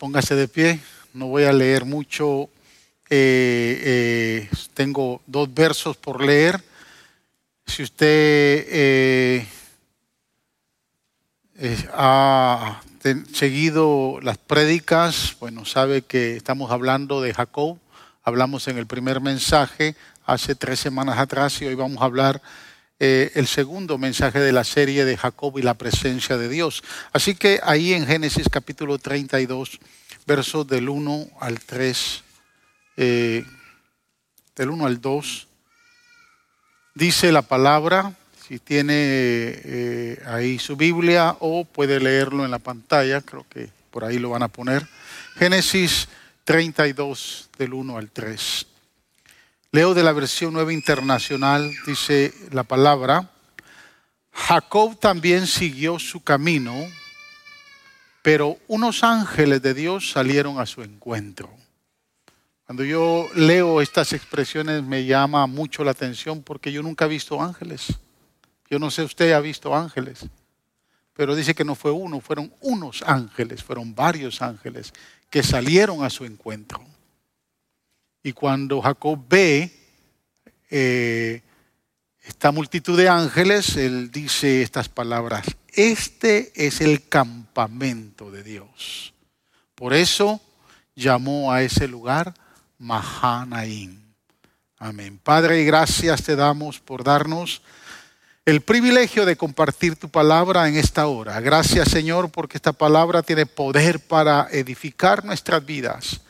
Póngase 0.00 0.34
de 0.34 0.48
pie, 0.48 0.80
no 1.12 1.26
voy 1.26 1.44
a 1.44 1.52
leer 1.52 1.84
mucho. 1.84 2.48
Eh, 3.10 3.82
eh, 3.84 4.50
tengo 4.72 5.20
dos 5.26 5.52
versos 5.52 5.94
por 5.98 6.24
leer. 6.24 6.58
Si 7.66 7.82
usted 7.82 8.64
eh, 8.66 9.46
ha 11.92 12.80
seguido 13.34 14.20
las 14.22 14.38
prédicas, 14.38 15.36
bueno, 15.38 15.66
sabe 15.66 16.00
que 16.00 16.34
estamos 16.34 16.70
hablando 16.70 17.20
de 17.20 17.34
Jacob. 17.34 17.76
Hablamos 18.22 18.68
en 18.68 18.78
el 18.78 18.86
primer 18.86 19.20
mensaje 19.20 19.96
hace 20.24 20.54
tres 20.54 20.80
semanas 20.80 21.18
atrás 21.18 21.60
y 21.60 21.66
hoy 21.66 21.74
vamos 21.74 22.00
a 22.00 22.06
hablar 22.06 22.40
el 23.00 23.46
segundo 23.46 23.96
mensaje 23.96 24.40
de 24.40 24.52
la 24.52 24.62
serie 24.62 25.06
de 25.06 25.16
Jacob 25.16 25.58
y 25.58 25.62
la 25.62 25.74
presencia 25.74 26.36
de 26.36 26.50
Dios. 26.50 26.84
Así 27.12 27.34
que 27.34 27.58
ahí 27.62 27.94
en 27.94 28.06
Génesis 28.06 28.48
capítulo 28.50 28.98
32 28.98 29.80
versos 30.26 30.66
del 30.66 30.88
1 30.88 31.28
al 31.40 31.60
3, 31.60 32.22
eh, 32.98 33.44
del 34.54 34.70
1 34.70 34.86
al 34.86 35.00
2, 35.00 35.48
dice 36.94 37.32
la 37.32 37.42
palabra, 37.42 38.14
si 38.46 38.58
tiene 38.58 38.92
eh, 38.96 40.22
ahí 40.26 40.58
su 40.58 40.76
Biblia 40.76 41.36
o 41.40 41.64
puede 41.64 42.00
leerlo 42.00 42.44
en 42.44 42.50
la 42.50 42.58
pantalla, 42.58 43.22
creo 43.22 43.46
que 43.48 43.70
por 43.90 44.04
ahí 44.04 44.18
lo 44.18 44.30
van 44.30 44.42
a 44.42 44.48
poner. 44.48 44.86
Génesis 45.36 46.08
32 46.44 47.48
del 47.56 47.74
1 47.74 47.96
al 47.96 48.10
3. 48.10 48.66
Leo 49.72 49.94
de 49.94 50.02
la 50.02 50.12
versión 50.12 50.52
nueva 50.52 50.72
internacional, 50.72 51.70
dice 51.86 52.34
la 52.50 52.64
palabra, 52.64 53.30
Jacob 54.32 54.98
también 54.98 55.46
siguió 55.46 55.98
su 55.98 56.22
camino 56.22 56.74
pero 58.22 58.58
unos 58.68 59.02
ángeles 59.02 59.62
de 59.62 59.74
Dios 59.74 60.10
salieron 60.10 60.58
a 60.58 60.66
su 60.66 60.82
encuentro. 60.82 61.50
Cuando 62.66 62.84
yo 62.84 63.28
leo 63.34 63.80
estas 63.80 64.12
expresiones 64.12 64.82
me 64.82 65.04
llama 65.04 65.46
mucho 65.46 65.82
la 65.82 65.90
atención 65.90 66.42
porque 66.42 66.70
yo 66.70 66.82
nunca 66.82 67.06
he 67.06 67.08
visto 67.08 67.42
ángeles. 67.42 67.98
Yo 68.68 68.78
no 68.78 68.90
sé, 68.90 69.02
usted 69.02 69.32
ha 69.32 69.40
visto 69.40 69.74
ángeles, 69.74 70.26
pero 71.14 71.34
dice 71.34 71.54
que 71.54 71.64
no 71.64 71.74
fue 71.74 71.90
uno, 71.90 72.20
fueron 72.20 72.52
unos 72.60 73.02
ángeles, 73.04 73.64
fueron 73.64 73.94
varios 73.94 74.42
ángeles 74.42 74.92
que 75.28 75.42
salieron 75.42 76.04
a 76.04 76.10
su 76.10 76.24
encuentro. 76.24 76.84
Y 78.22 78.32
cuando 78.32 78.80
Jacob 78.82 79.18
ve 79.28 79.72
eh, 80.70 81.42
esta 82.22 82.52
multitud 82.52 82.96
de 82.96 83.08
ángeles, 83.08 83.76
él 83.76 84.10
dice 84.10 84.62
estas 84.62 84.88
palabras, 84.88 85.46
este 85.68 86.52
es 86.54 86.80
el 86.80 87.08
campamento 87.08 88.30
de 88.30 88.42
Dios. 88.42 89.14
Por 89.74 89.94
eso 89.94 90.40
llamó 90.94 91.52
a 91.52 91.62
ese 91.62 91.88
lugar 91.88 92.34
Mahanaim. 92.78 93.98
Amén. 94.78 95.18
Padre, 95.22 95.64
gracias 95.64 96.22
te 96.22 96.36
damos 96.36 96.80
por 96.80 97.04
darnos 97.04 97.62
el 98.46 98.62
privilegio 98.62 99.26
de 99.26 99.36
compartir 99.36 99.96
tu 99.96 100.08
palabra 100.08 100.68
en 100.68 100.76
esta 100.76 101.06
hora. 101.06 101.40
Gracias, 101.40 101.88
Señor, 101.88 102.30
porque 102.30 102.56
esta 102.56 102.72
palabra 102.72 103.22
tiene 103.22 103.46
poder 103.46 104.00
para 104.00 104.48
edificar 104.50 105.24
nuestras 105.24 105.64
vidas, 105.64 106.20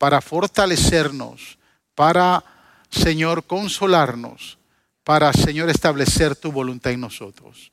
para 0.00 0.22
fortalecernos, 0.22 1.58
para, 1.94 2.42
Señor, 2.90 3.44
consolarnos, 3.44 4.56
para, 5.04 5.30
Señor, 5.34 5.68
establecer 5.68 6.34
tu 6.34 6.50
voluntad 6.50 6.92
en 6.92 7.02
nosotros. 7.02 7.70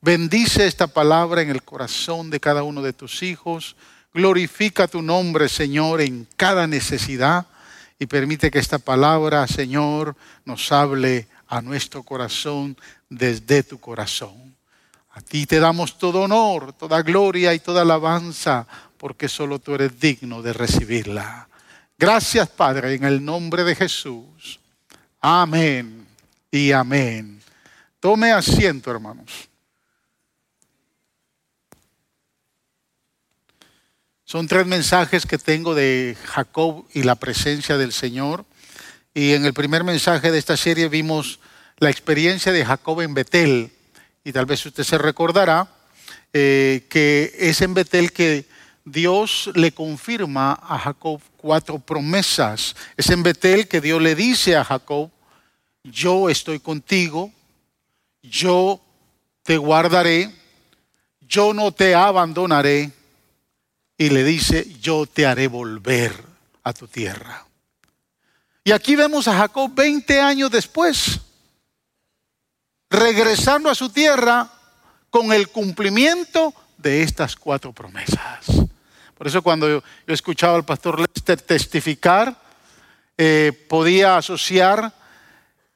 Bendice 0.00 0.66
esta 0.66 0.88
palabra 0.88 1.40
en 1.40 1.50
el 1.50 1.62
corazón 1.62 2.30
de 2.30 2.40
cada 2.40 2.64
uno 2.64 2.82
de 2.82 2.92
tus 2.92 3.22
hijos. 3.22 3.76
Glorifica 4.12 4.88
tu 4.88 5.02
nombre, 5.02 5.48
Señor, 5.48 6.00
en 6.00 6.26
cada 6.36 6.66
necesidad 6.66 7.46
y 8.00 8.06
permite 8.06 8.50
que 8.50 8.58
esta 8.58 8.80
palabra, 8.80 9.46
Señor, 9.46 10.16
nos 10.44 10.72
hable 10.72 11.28
a 11.46 11.62
nuestro 11.62 12.02
corazón 12.02 12.76
desde 13.08 13.62
tu 13.62 13.78
corazón. 13.78 14.56
A 15.10 15.20
ti 15.20 15.46
te 15.46 15.60
damos 15.60 15.96
todo 15.96 16.22
honor, 16.22 16.72
toda 16.72 17.02
gloria 17.02 17.54
y 17.54 17.60
toda 17.60 17.82
alabanza, 17.82 18.66
porque 18.96 19.28
solo 19.28 19.60
tú 19.60 19.76
eres 19.76 20.00
digno 20.00 20.42
de 20.42 20.52
recibirla. 20.52 21.47
Gracias, 22.00 22.48
Padre, 22.48 22.94
en 22.94 23.02
el 23.02 23.24
nombre 23.24 23.64
de 23.64 23.74
Jesús. 23.74 24.60
Amén 25.20 26.06
y 26.48 26.70
amén. 26.70 27.42
Tome 27.98 28.30
asiento, 28.30 28.92
hermanos. 28.92 29.48
Son 34.22 34.46
tres 34.46 34.64
mensajes 34.64 35.26
que 35.26 35.38
tengo 35.38 35.74
de 35.74 36.16
Jacob 36.24 36.86
y 36.94 37.02
la 37.02 37.16
presencia 37.16 37.76
del 37.76 37.92
Señor. 37.92 38.44
Y 39.12 39.32
en 39.32 39.44
el 39.44 39.52
primer 39.52 39.82
mensaje 39.82 40.30
de 40.30 40.38
esta 40.38 40.56
serie 40.56 40.86
vimos 40.86 41.40
la 41.78 41.90
experiencia 41.90 42.52
de 42.52 42.64
Jacob 42.64 43.00
en 43.00 43.14
Betel. 43.14 43.72
Y 44.22 44.30
tal 44.30 44.46
vez 44.46 44.64
usted 44.64 44.84
se 44.84 44.98
recordará 44.98 45.66
eh, 46.32 46.86
que 46.88 47.34
es 47.40 47.60
en 47.60 47.74
Betel 47.74 48.12
que 48.12 48.46
Dios 48.90 49.50
le 49.54 49.72
confirma 49.72 50.52
a 50.62 50.78
Jacob 50.78 51.20
cuatro 51.36 51.78
promesas. 51.78 52.74
Es 52.96 53.10
en 53.10 53.22
Betel 53.22 53.68
que 53.68 53.80
Dios 53.80 54.00
le 54.00 54.14
dice 54.14 54.56
a 54.56 54.64
Jacob, 54.64 55.10
yo 55.84 56.28
estoy 56.28 56.60
contigo, 56.60 57.32
yo 58.22 58.80
te 59.42 59.56
guardaré, 59.56 60.34
yo 61.20 61.54
no 61.54 61.72
te 61.72 61.94
abandonaré 61.94 62.92
y 63.96 64.10
le 64.10 64.24
dice, 64.24 64.66
yo 64.80 65.06
te 65.06 65.26
haré 65.26 65.48
volver 65.48 66.12
a 66.62 66.72
tu 66.72 66.86
tierra. 66.86 67.46
Y 68.64 68.72
aquí 68.72 68.96
vemos 68.96 69.26
a 69.28 69.36
Jacob 69.36 69.72
20 69.74 70.20
años 70.20 70.50
después, 70.50 71.20
regresando 72.90 73.70
a 73.70 73.74
su 73.74 73.88
tierra 73.88 74.50
con 75.10 75.32
el 75.32 75.48
cumplimiento 75.48 76.54
de 76.76 77.02
estas 77.02 77.34
cuatro 77.34 77.72
promesas. 77.72 78.57
Por 79.18 79.26
eso 79.26 79.42
cuando 79.42 79.68
yo, 79.68 79.82
escuchaba 80.06 80.56
al 80.56 80.64
pastor 80.64 81.00
Lester 81.00 81.42
testificar, 81.42 82.40
eh, 83.18 83.66
podía 83.68 84.16
asociar 84.16 84.92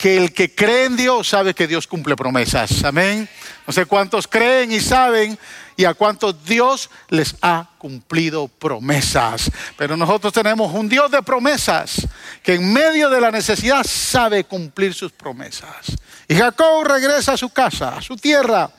que 0.02 0.16
el 0.16 0.32
que 0.32 0.54
cree 0.54 0.86
en 0.86 0.96
Dios 0.96 1.28
sabe 1.28 1.54
que 1.54 1.68
Dios 1.68 1.86
cumple 1.86 2.16
promesas. 2.16 2.82
Amén. 2.82 3.28
No 3.66 3.72
sé 3.72 3.86
cuántos 3.86 4.26
creen 4.26 4.72
y 4.72 4.80
saben 4.80 5.38
y 5.76 5.84
a 5.84 5.94
cuántos 5.94 6.44
Dios 6.44 6.90
les 7.08 7.36
ha 7.40 7.68
cumplido 7.78 8.48
promesas. 8.48 9.50
Pero 9.76 9.96
nosotros 9.96 10.32
tenemos 10.32 10.72
un 10.72 10.88
Dios 10.88 11.10
de 11.10 11.22
promesas 11.22 12.06
que 12.42 12.54
en 12.54 12.72
medio 12.72 13.10
de 13.10 13.20
la 13.20 13.30
necesidad 13.30 13.84
sabe 13.84 14.42
cumplir 14.44 14.92
sus 14.94 15.12
promesas. 15.12 15.96
Y 16.26 16.34
Jacob 16.34 16.84
regresa 16.84 17.34
a 17.34 17.36
su 17.36 17.50
casa, 17.50 17.96
a 17.96 18.02
su 18.02 18.16
tierra, 18.16 18.70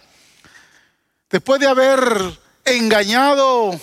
después 1.30 1.60
de 1.60 1.68
haber 1.68 2.38
engañado 2.66 3.80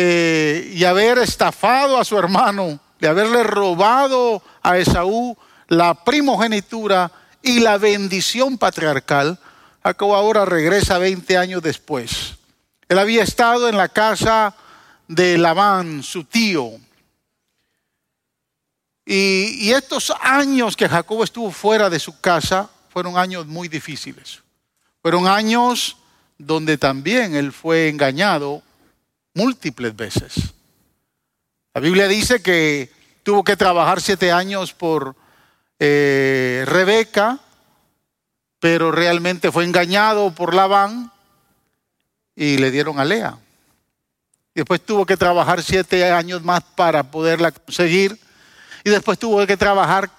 eh, 0.00 0.74
y 0.76 0.84
haber 0.84 1.18
estafado 1.18 1.98
a 1.98 2.04
su 2.04 2.16
hermano, 2.16 2.78
de 3.00 3.08
haberle 3.08 3.42
robado 3.42 4.40
a 4.62 4.78
Esaú 4.78 5.36
la 5.66 6.04
primogenitura 6.04 7.10
y 7.42 7.58
la 7.58 7.78
bendición 7.78 8.58
patriarcal, 8.58 9.40
Jacob 9.82 10.14
ahora 10.14 10.44
regresa 10.44 10.98
20 10.98 11.36
años 11.36 11.64
después. 11.64 12.36
Él 12.88 12.96
había 13.00 13.24
estado 13.24 13.68
en 13.68 13.76
la 13.76 13.88
casa 13.88 14.54
de 15.08 15.36
Labán, 15.36 16.04
su 16.04 16.22
tío. 16.22 16.70
Y, 19.04 19.66
y, 19.66 19.72
estos 19.72 20.12
años 20.20 20.76
que 20.76 20.88
Jacob 20.88 21.24
estuvo 21.24 21.50
fuera 21.50 21.90
de 21.90 21.98
su 21.98 22.20
casa 22.20 22.70
fueron 22.90 23.18
años 23.18 23.48
muy 23.48 23.66
difíciles. 23.66 24.44
Fueron 25.02 25.26
años 25.26 25.96
donde 26.38 26.78
también 26.78 27.34
él 27.34 27.50
fue 27.50 27.88
engañado 27.88 28.62
múltiples 29.38 29.94
veces. 29.94 30.52
La 31.72 31.80
Biblia 31.80 32.08
dice 32.08 32.42
que 32.42 32.90
tuvo 33.22 33.44
que 33.44 33.56
trabajar 33.56 34.00
siete 34.00 34.32
años 34.32 34.72
por 34.72 35.14
eh, 35.78 36.64
Rebeca, 36.66 37.38
pero 38.58 38.90
realmente 38.90 39.52
fue 39.52 39.62
engañado 39.64 40.34
por 40.34 40.54
Labán 40.54 41.12
y 42.34 42.58
le 42.58 42.72
dieron 42.72 42.98
a 42.98 43.04
Lea. 43.04 43.38
Después 44.56 44.80
tuvo 44.80 45.06
que 45.06 45.16
trabajar 45.16 45.62
siete 45.62 46.10
años 46.10 46.42
más 46.42 46.64
para 46.74 47.04
poderla 47.04 47.52
conseguir. 47.52 48.18
Y 48.82 48.90
después 48.90 49.16
tuvo 49.16 49.46
que 49.46 49.56
trabajar 49.56 50.10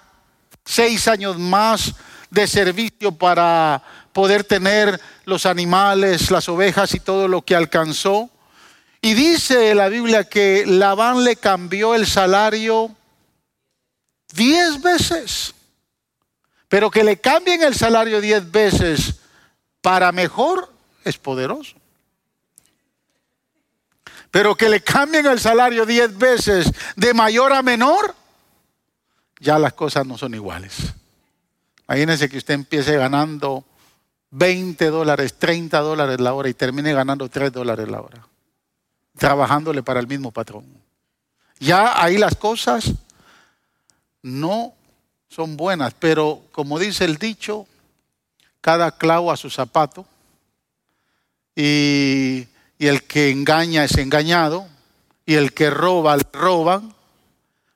seis 0.64 1.08
años 1.08 1.38
más 1.38 1.94
de 2.30 2.46
servicio 2.46 3.12
para 3.12 3.82
poder 4.14 4.44
tener 4.44 4.98
los 5.26 5.44
animales, 5.44 6.30
las 6.30 6.48
ovejas 6.48 6.94
y 6.94 7.00
todo 7.00 7.28
lo 7.28 7.42
que 7.42 7.54
alcanzó. 7.54 8.30
Y 9.00 9.14
dice 9.14 9.74
la 9.74 9.88
Biblia 9.88 10.24
que 10.24 10.64
Labán 10.66 11.24
le 11.24 11.36
cambió 11.36 11.94
el 11.94 12.06
salario 12.06 12.94
diez 14.32 14.80
veces. 14.82 15.54
Pero 16.68 16.90
que 16.90 17.02
le 17.02 17.20
cambien 17.20 17.62
el 17.62 17.74
salario 17.74 18.20
diez 18.20 18.50
veces 18.50 19.16
para 19.80 20.12
mejor 20.12 20.72
es 21.04 21.18
poderoso. 21.18 21.76
Pero 24.30 24.54
que 24.54 24.68
le 24.68 24.80
cambien 24.80 25.26
el 25.26 25.40
salario 25.40 25.84
diez 25.86 26.16
veces 26.16 26.70
de 26.94 27.14
mayor 27.14 27.52
a 27.52 27.62
menor, 27.62 28.14
ya 29.40 29.58
las 29.58 29.72
cosas 29.72 30.06
no 30.06 30.16
son 30.16 30.34
iguales. 30.34 30.76
Imagínense 31.88 32.28
que 32.28 32.38
usted 32.38 32.54
empiece 32.54 32.96
ganando 32.96 33.64
20 34.30 34.86
dólares, 34.90 35.34
30 35.38 35.80
dólares 35.80 36.20
la 36.20 36.34
hora 36.34 36.48
y 36.48 36.54
termine 36.54 36.92
ganando 36.92 37.28
3 37.28 37.50
dólares 37.52 37.88
la 37.88 38.00
hora, 38.00 38.24
trabajándole 39.16 39.82
para 39.82 40.00
el 40.00 40.06
mismo 40.06 40.30
patrón. 40.30 40.64
Ya 41.58 42.02
ahí 42.02 42.16
las 42.16 42.34
cosas 42.36 42.92
no 44.22 44.74
son 45.28 45.56
buenas, 45.56 45.94
pero 45.98 46.42
como 46.52 46.78
dice 46.78 47.04
el 47.04 47.16
dicho, 47.16 47.66
cada 48.60 48.96
clavo 48.96 49.30
a 49.30 49.36
su 49.36 49.50
zapato 49.50 50.06
y, 51.54 52.46
el 52.78 53.02
que 53.02 53.30
engaña 53.30 53.84
es 53.84 53.98
engañado 53.98 54.66
y 55.26 55.34
el 55.34 55.52
que 55.52 55.68
roba, 55.68 56.16
roban, 56.32 56.94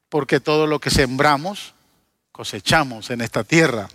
porque 0.09 0.41
todo 0.41 0.67
lo 0.67 0.81
que 0.81 0.89
sembramos 0.89 1.75
cosechamos 2.33 3.11
en 3.11 3.21
esta 3.21 3.45
tierra. 3.45 3.87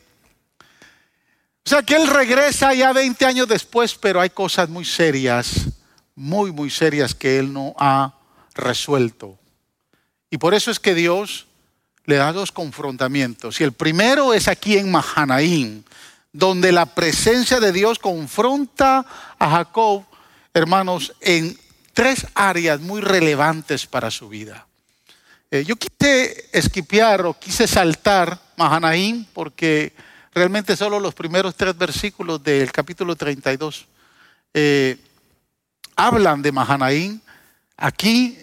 O 1.65 1.69
sea 1.69 1.81
que 1.81 1.95
él 1.95 2.07
regresa 2.07 2.75
ya 2.75 2.93
20 2.93 3.25
años 3.25 3.47
después, 3.47 3.95
pero 3.95 4.21
hay 4.21 4.29
cosas 4.29 4.69
muy 4.69 4.85
serias, 4.85 5.65
muy, 6.19 6.51
muy 6.51 6.69
serias 6.69 7.15
que 7.15 7.39
él 7.39 7.53
no 7.53 7.73
ha 7.79 8.13
resuelto. 8.53 9.39
Y 10.29 10.37
por 10.37 10.53
eso 10.53 10.69
es 10.69 10.79
que 10.79 10.93
Dios 10.93 11.47
le 12.05 12.17
da 12.17 12.33
dos 12.33 12.51
confrontamientos. 12.51 13.61
Y 13.61 13.63
el 13.63 13.71
primero 13.71 14.33
es 14.33 14.49
aquí 14.49 14.77
en 14.77 14.91
Mahanaín, 14.91 15.85
donde 16.33 16.73
la 16.73 16.87
presencia 16.87 17.61
de 17.61 17.71
Dios 17.71 17.99
confronta 17.99 19.05
a 19.39 19.49
Jacob, 19.49 20.03
hermanos, 20.53 21.13
en 21.21 21.57
tres 21.93 22.27
áreas 22.35 22.81
muy 22.81 22.99
relevantes 22.99 23.87
para 23.87 24.11
su 24.11 24.27
vida. 24.27 24.67
Eh, 25.49 25.63
yo 25.65 25.77
quise 25.77 26.49
esquipear 26.51 27.25
o 27.25 27.33
quise 27.33 27.65
saltar 27.65 28.39
Mahanaín 28.57 29.25
porque 29.33 29.93
realmente 30.33 30.75
solo 30.75 30.99
los 30.99 31.13
primeros 31.13 31.55
tres 31.55 31.77
versículos 31.77 32.43
del 32.43 32.71
capítulo 32.73 33.15
32 33.15 33.87
eh, 34.53 34.97
hablan 35.99 36.41
de 36.41 36.51
Mahanaín 36.51 37.21
aquí 37.75 38.37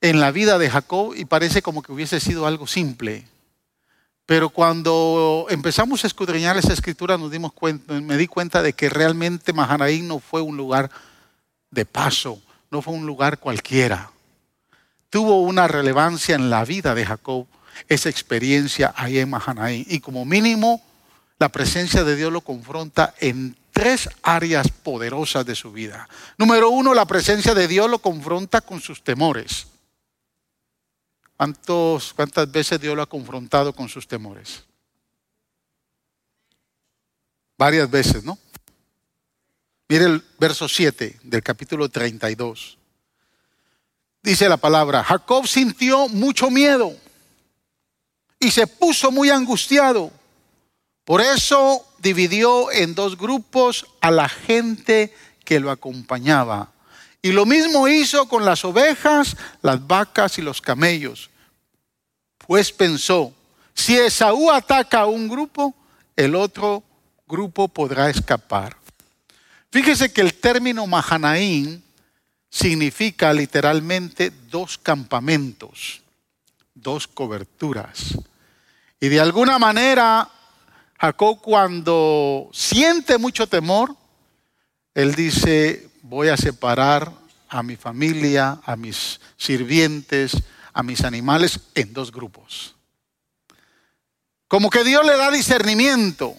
en 0.00 0.20
la 0.20 0.30
vida 0.30 0.58
de 0.58 0.70
Jacob 0.70 1.14
y 1.16 1.24
parece 1.24 1.62
como 1.62 1.82
que 1.82 1.92
hubiese 1.92 2.20
sido 2.20 2.46
algo 2.46 2.66
simple. 2.66 3.26
Pero 4.26 4.50
cuando 4.50 5.46
empezamos 5.50 6.04
a 6.04 6.06
escudriñar 6.06 6.56
esa 6.56 6.72
escritura 6.72 7.18
nos 7.18 7.30
dimos 7.30 7.52
me 7.88 8.16
di 8.16 8.26
cuenta 8.26 8.62
de 8.62 8.74
que 8.74 8.88
realmente 8.88 9.52
Mahanaín 9.52 10.06
no 10.06 10.20
fue 10.20 10.40
un 10.40 10.56
lugar 10.56 10.90
de 11.70 11.84
paso, 11.84 12.40
no 12.70 12.82
fue 12.82 12.94
un 12.94 13.06
lugar 13.06 13.38
cualquiera. 13.38 14.10
Tuvo 15.08 15.42
una 15.42 15.66
relevancia 15.66 16.34
en 16.34 16.50
la 16.50 16.64
vida 16.64 16.94
de 16.94 17.06
Jacob 17.06 17.46
esa 17.88 18.08
experiencia 18.10 18.92
ahí 18.94 19.18
en 19.18 19.30
Mahanaín. 19.30 19.86
Y 19.88 20.00
como 20.00 20.24
mínimo 20.24 20.82
la 21.38 21.48
presencia 21.48 22.04
de 22.04 22.14
Dios 22.14 22.30
lo 22.30 22.42
confronta 22.42 23.14
en 23.18 23.56
tres 23.72 24.08
áreas 24.22 24.68
poderosas 24.68 25.44
de 25.46 25.54
su 25.54 25.72
vida. 25.72 26.08
Número 26.36 26.70
uno, 26.70 26.94
la 26.94 27.04
presencia 27.04 27.54
de 27.54 27.68
Dios 27.68 27.90
lo 27.90 27.98
confronta 27.98 28.60
con 28.60 28.80
sus 28.80 29.02
temores. 29.02 29.66
¿Cuántos, 31.36 32.12
¿Cuántas 32.12 32.50
veces 32.50 32.80
Dios 32.80 32.94
lo 32.94 33.02
ha 33.02 33.06
confrontado 33.06 33.72
con 33.72 33.88
sus 33.88 34.06
temores? 34.06 34.64
Varias 37.56 37.90
veces, 37.90 38.24
¿no? 38.24 38.38
Mire 39.88 40.04
el 40.04 40.24
verso 40.38 40.68
7 40.68 41.18
del 41.22 41.42
capítulo 41.42 41.88
32. 41.88 42.78
Dice 44.22 44.48
la 44.48 44.56
palabra, 44.56 45.02
Jacob 45.02 45.46
sintió 45.46 46.08
mucho 46.08 46.50
miedo 46.50 46.94
y 48.38 48.50
se 48.50 48.66
puso 48.66 49.10
muy 49.10 49.30
angustiado. 49.30 50.12
Por 51.10 51.22
eso 51.22 51.84
dividió 51.98 52.70
en 52.70 52.94
dos 52.94 53.18
grupos 53.18 53.84
a 54.00 54.12
la 54.12 54.28
gente 54.28 55.12
que 55.44 55.58
lo 55.58 55.72
acompañaba. 55.72 56.70
Y 57.20 57.32
lo 57.32 57.46
mismo 57.46 57.88
hizo 57.88 58.28
con 58.28 58.44
las 58.44 58.64
ovejas, 58.64 59.36
las 59.60 59.84
vacas 59.84 60.38
y 60.38 60.42
los 60.42 60.60
camellos. 60.60 61.28
Pues 62.46 62.70
pensó, 62.70 63.34
si 63.74 63.96
Esaú 63.96 64.52
ataca 64.52 65.00
a 65.00 65.06
un 65.06 65.28
grupo, 65.28 65.74
el 66.14 66.36
otro 66.36 66.84
grupo 67.26 67.66
podrá 67.66 68.08
escapar. 68.08 68.76
Fíjese 69.72 70.12
que 70.12 70.20
el 70.20 70.34
término 70.34 70.86
Mahanaín 70.86 71.82
significa 72.48 73.32
literalmente 73.32 74.30
dos 74.48 74.78
campamentos, 74.78 76.02
dos 76.72 77.08
coberturas. 77.08 78.16
Y 79.00 79.08
de 79.08 79.18
alguna 79.18 79.58
manera 79.58 80.30
Jacob 81.00 81.40
cuando 81.40 82.50
siente 82.52 83.16
mucho 83.16 83.46
temor, 83.46 83.96
él 84.94 85.14
dice, 85.14 85.88
voy 86.02 86.28
a 86.28 86.36
separar 86.36 87.10
a 87.48 87.62
mi 87.62 87.76
familia, 87.76 88.60
a 88.64 88.76
mis 88.76 89.18
sirvientes, 89.38 90.36
a 90.74 90.82
mis 90.82 91.02
animales 91.02 91.58
en 91.74 91.94
dos 91.94 92.12
grupos. 92.12 92.74
Como 94.46 94.68
que 94.68 94.84
Dios 94.84 95.06
le 95.06 95.16
da 95.16 95.30
discernimiento. 95.30 96.34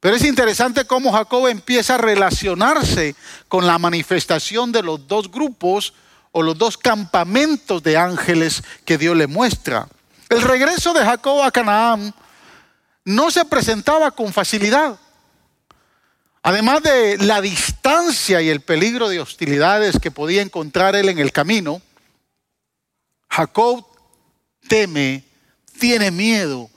Pero 0.00 0.16
es 0.16 0.24
interesante 0.24 0.84
cómo 0.84 1.10
Jacob 1.12 1.46
empieza 1.48 1.94
a 1.94 1.98
relacionarse 1.98 3.16
con 3.48 3.66
la 3.66 3.78
manifestación 3.78 4.72
de 4.72 4.82
los 4.82 5.08
dos 5.08 5.30
grupos 5.30 5.94
o 6.32 6.42
los 6.42 6.58
dos 6.58 6.76
campamentos 6.76 7.82
de 7.82 7.96
ángeles 7.96 8.62
que 8.84 8.98
Dios 8.98 9.16
le 9.16 9.26
muestra. 9.26 9.88
El 10.28 10.42
regreso 10.42 10.92
de 10.92 11.04
Jacob 11.04 11.42
a 11.42 11.50
Canaán 11.50 12.14
no 13.08 13.30
se 13.30 13.46
presentaba 13.46 14.10
con 14.10 14.34
facilidad. 14.34 14.98
Además 16.42 16.82
de 16.82 17.16
la 17.16 17.40
distancia 17.40 18.42
y 18.42 18.50
el 18.50 18.60
peligro 18.60 19.08
de 19.08 19.18
hostilidades 19.18 19.98
que 19.98 20.10
podía 20.10 20.42
encontrar 20.42 20.94
él 20.94 21.08
en 21.08 21.18
el 21.18 21.32
camino, 21.32 21.80
Jacob 23.30 23.86
teme, 24.68 25.24
tiene 25.78 26.10
miedo 26.10 26.68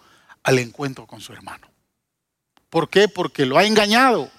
al 0.43 0.59
encuentro 0.59 1.05
con 1.05 1.19
su 1.19 1.33
hermano. 1.33 1.67
¿Por 2.69 2.89
qué? 2.89 3.09
Porque 3.09 3.45
lo 3.45 3.57
ha 3.57 3.65
engañado. 3.65 4.31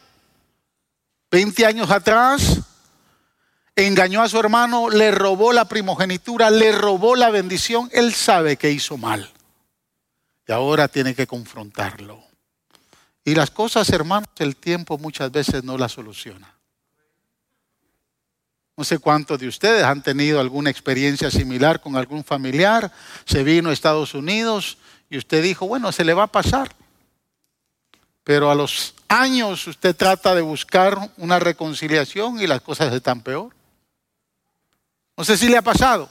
Veinte 1.31 1.67
años 1.67 1.91
atrás 1.91 2.61
engañó 3.77 4.23
a 4.23 4.31
su 4.31 4.39
hermano, 4.39 4.89
le 4.89 5.11
robó 5.11 5.53
la 5.53 5.67
primogenitura, 5.67 6.49
le 6.49 6.73
robó 6.73 7.17
la 7.17 7.29
bendición. 7.29 7.91
Él 7.93 8.15
sabe 8.15 8.57
que 8.57 8.71
hizo 8.71 8.97
mal 8.97 9.31
y 10.47 10.53
ahora 10.53 10.89
tiene 10.89 11.15
que 11.15 11.27
confrontarlo. 11.27 12.23
Y 13.25 13.35
las 13.35 13.51
cosas, 13.51 13.89
hermanos, 13.91 14.29
el 14.39 14.57
tiempo 14.57 14.99
muchas 14.99 15.31
veces 15.31 15.63
no 15.63 15.79
las 15.79 15.93
soluciona. 15.93 16.53
No 18.77 18.85
sé 18.85 18.99
cuántos 18.99 19.39
de 19.39 19.47
ustedes 19.47 19.85
han 19.85 20.03
tenido 20.03 20.41
alguna 20.41 20.71
experiencia 20.71 21.31
similar 21.31 21.81
con 21.81 21.97
algún 21.97 22.25
familiar, 22.25 22.91
se 23.25 23.45
vino 23.45 23.71
a 23.71 23.73
Estados 23.73 24.15
Unidos 24.15 24.79
y 25.09 25.19
usted 25.19 25.43
dijo, 25.43 25.69
bueno, 25.69 25.93
se 25.93 26.05
le 26.05 26.15
va 26.15 26.25
a 26.25 26.33
pasar. 26.33 26.75
Pero 28.25 28.51
a 28.51 28.55
los 28.55 28.95
años 29.09 29.67
usted 29.67 29.95
trata 29.95 30.35
de 30.35 30.41
buscar 30.41 31.13
una 31.19 31.39
reconciliación 31.39 32.41
y 32.41 32.47
las 32.47 32.61
cosas 32.63 32.93
están 32.93 33.21
peor. 33.21 33.55
No 35.17 35.25
sé 35.25 35.37
si 35.37 35.49
le 35.49 35.59
ha 35.59 35.63
pasado 35.63 36.11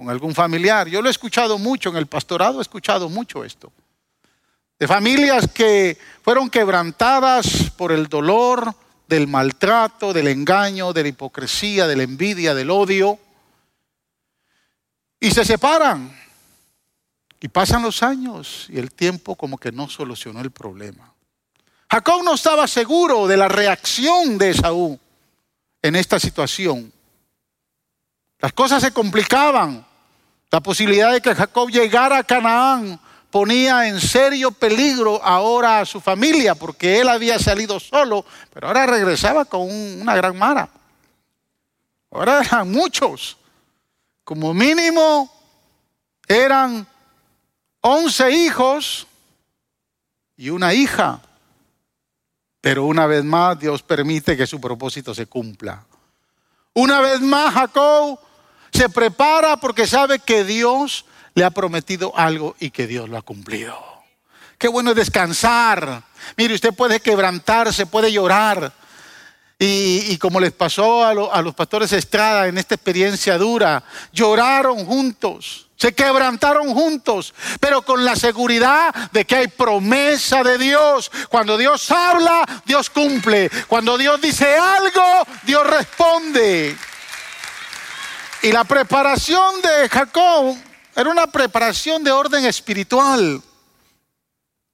con 0.00 0.08
algún 0.08 0.34
familiar. 0.34 0.88
Yo 0.88 1.02
lo 1.02 1.08
he 1.08 1.10
escuchado 1.10 1.58
mucho, 1.58 1.90
en 1.90 1.98
el 1.98 2.06
pastorado 2.06 2.58
he 2.58 2.62
escuchado 2.62 3.10
mucho 3.10 3.44
esto. 3.44 3.70
De 4.78 4.88
familias 4.88 5.46
que 5.52 5.98
fueron 6.22 6.48
quebrantadas 6.48 7.70
por 7.76 7.92
el 7.92 8.06
dolor, 8.06 8.74
del 9.06 9.26
maltrato, 9.26 10.14
del 10.14 10.28
engaño, 10.28 10.94
de 10.94 11.02
la 11.02 11.08
hipocresía, 11.10 11.86
de 11.86 11.96
la 11.96 12.04
envidia, 12.04 12.54
del 12.54 12.70
odio. 12.70 13.18
Y 15.20 15.32
se 15.32 15.44
separan. 15.44 16.18
Y 17.38 17.48
pasan 17.48 17.82
los 17.82 18.02
años 18.02 18.68
y 18.70 18.78
el 18.78 18.92
tiempo 18.92 19.36
como 19.36 19.58
que 19.58 19.70
no 19.70 19.90
solucionó 19.90 20.40
el 20.40 20.50
problema. 20.50 21.12
Jacob 21.90 22.24
no 22.24 22.36
estaba 22.36 22.66
seguro 22.66 23.26
de 23.26 23.36
la 23.36 23.48
reacción 23.48 24.38
de 24.38 24.48
Esaú 24.48 24.98
en 25.82 25.94
esta 25.94 26.18
situación. 26.18 26.90
Las 28.38 28.54
cosas 28.54 28.82
se 28.82 28.92
complicaban. 28.92 29.89
La 30.50 30.60
posibilidad 30.60 31.12
de 31.12 31.20
que 31.20 31.34
Jacob 31.34 31.70
llegara 31.70 32.18
a 32.18 32.24
Canaán 32.24 32.98
ponía 33.30 33.86
en 33.86 34.00
serio 34.00 34.50
peligro 34.50 35.22
ahora 35.22 35.80
a 35.80 35.86
su 35.86 36.00
familia, 36.00 36.56
porque 36.56 37.00
él 37.00 37.08
había 37.08 37.38
salido 37.38 37.78
solo, 37.78 38.24
pero 38.52 38.66
ahora 38.66 38.86
regresaba 38.86 39.44
con 39.44 39.62
una 39.62 40.16
gran 40.16 40.36
mara. 40.36 40.68
Ahora 42.10 42.40
eran 42.40 42.70
muchos. 42.70 43.36
Como 44.24 44.52
mínimo 44.52 45.30
eran 46.26 46.86
once 47.80 48.30
hijos 48.30 49.06
y 50.36 50.50
una 50.50 50.74
hija. 50.74 51.20
Pero 52.60 52.84
una 52.84 53.06
vez 53.06 53.24
más 53.24 53.58
Dios 53.58 53.82
permite 53.82 54.36
que 54.36 54.46
su 54.46 54.60
propósito 54.60 55.14
se 55.14 55.26
cumpla. 55.26 55.84
Una 56.74 57.00
vez 57.00 57.20
más, 57.20 57.54
Jacob 57.54 58.18
se 58.80 58.88
prepara 58.88 59.58
porque 59.58 59.86
sabe 59.86 60.20
que 60.20 60.42
Dios 60.42 61.04
le 61.34 61.44
ha 61.44 61.50
prometido 61.50 62.16
algo 62.16 62.56
y 62.58 62.70
que 62.70 62.86
Dios 62.86 63.10
lo 63.10 63.18
ha 63.18 63.20
cumplido. 63.20 63.78
Qué 64.56 64.68
bueno 64.68 64.92
es 64.92 64.96
descansar. 64.96 66.02
Mire, 66.38 66.54
usted 66.54 66.72
puede 66.72 66.98
quebrantarse, 67.00 67.84
puede 67.84 68.10
llorar. 68.10 68.72
Y, 69.58 70.16
como 70.16 70.40
les 70.40 70.52
pasó 70.52 71.04
a, 71.04 71.10
a 71.10 71.42
los 71.42 71.54
pastores 71.54 71.92
Estrada 71.92 72.46
en 72.46 72.56
esta 72.56 72.74
experiencia 72.74 73.36
dura, 73.36 73.84
lloraron 74.14 74.86
juntos, 74.86 75.68
se 75.76 75.92
quebrantaron 75.92 76.72
juntos, 76.72 77.34
pero 77.60 77.82
con 77.82 78.02
la 78.02 78.16
seguridad 78.16 78.94
de 79.12 79.26
que 79.26 79.36
hay 79.36 79.48
promesa 79.48 80.42
de 80.42 80.56
Dios. 80.56 81.12
Cuando 81.28 81.58
Dios 81.58 81.90
habla, 81.90 82.62
Dios 82.64 82.88
cumple. 82.88 83.50
Cuando 83.68 83.98
Dios 83.98 84.22
dice 84.22 84.56
algo, 84.56 85.26
Dios 85.42 85.66
responde. 85.66 86.78
Y 88.42 88.52
la 88.52 88.64
preparación 88.64 89.60
de 89.60 89.88
Jacob 89.88 90.56
era 90.96 91.10
una 91.10 91.26
preparación 91.26 92.02
de 92.02 92.10
orden 92.10 92.46
espiritual. 92.46 93.42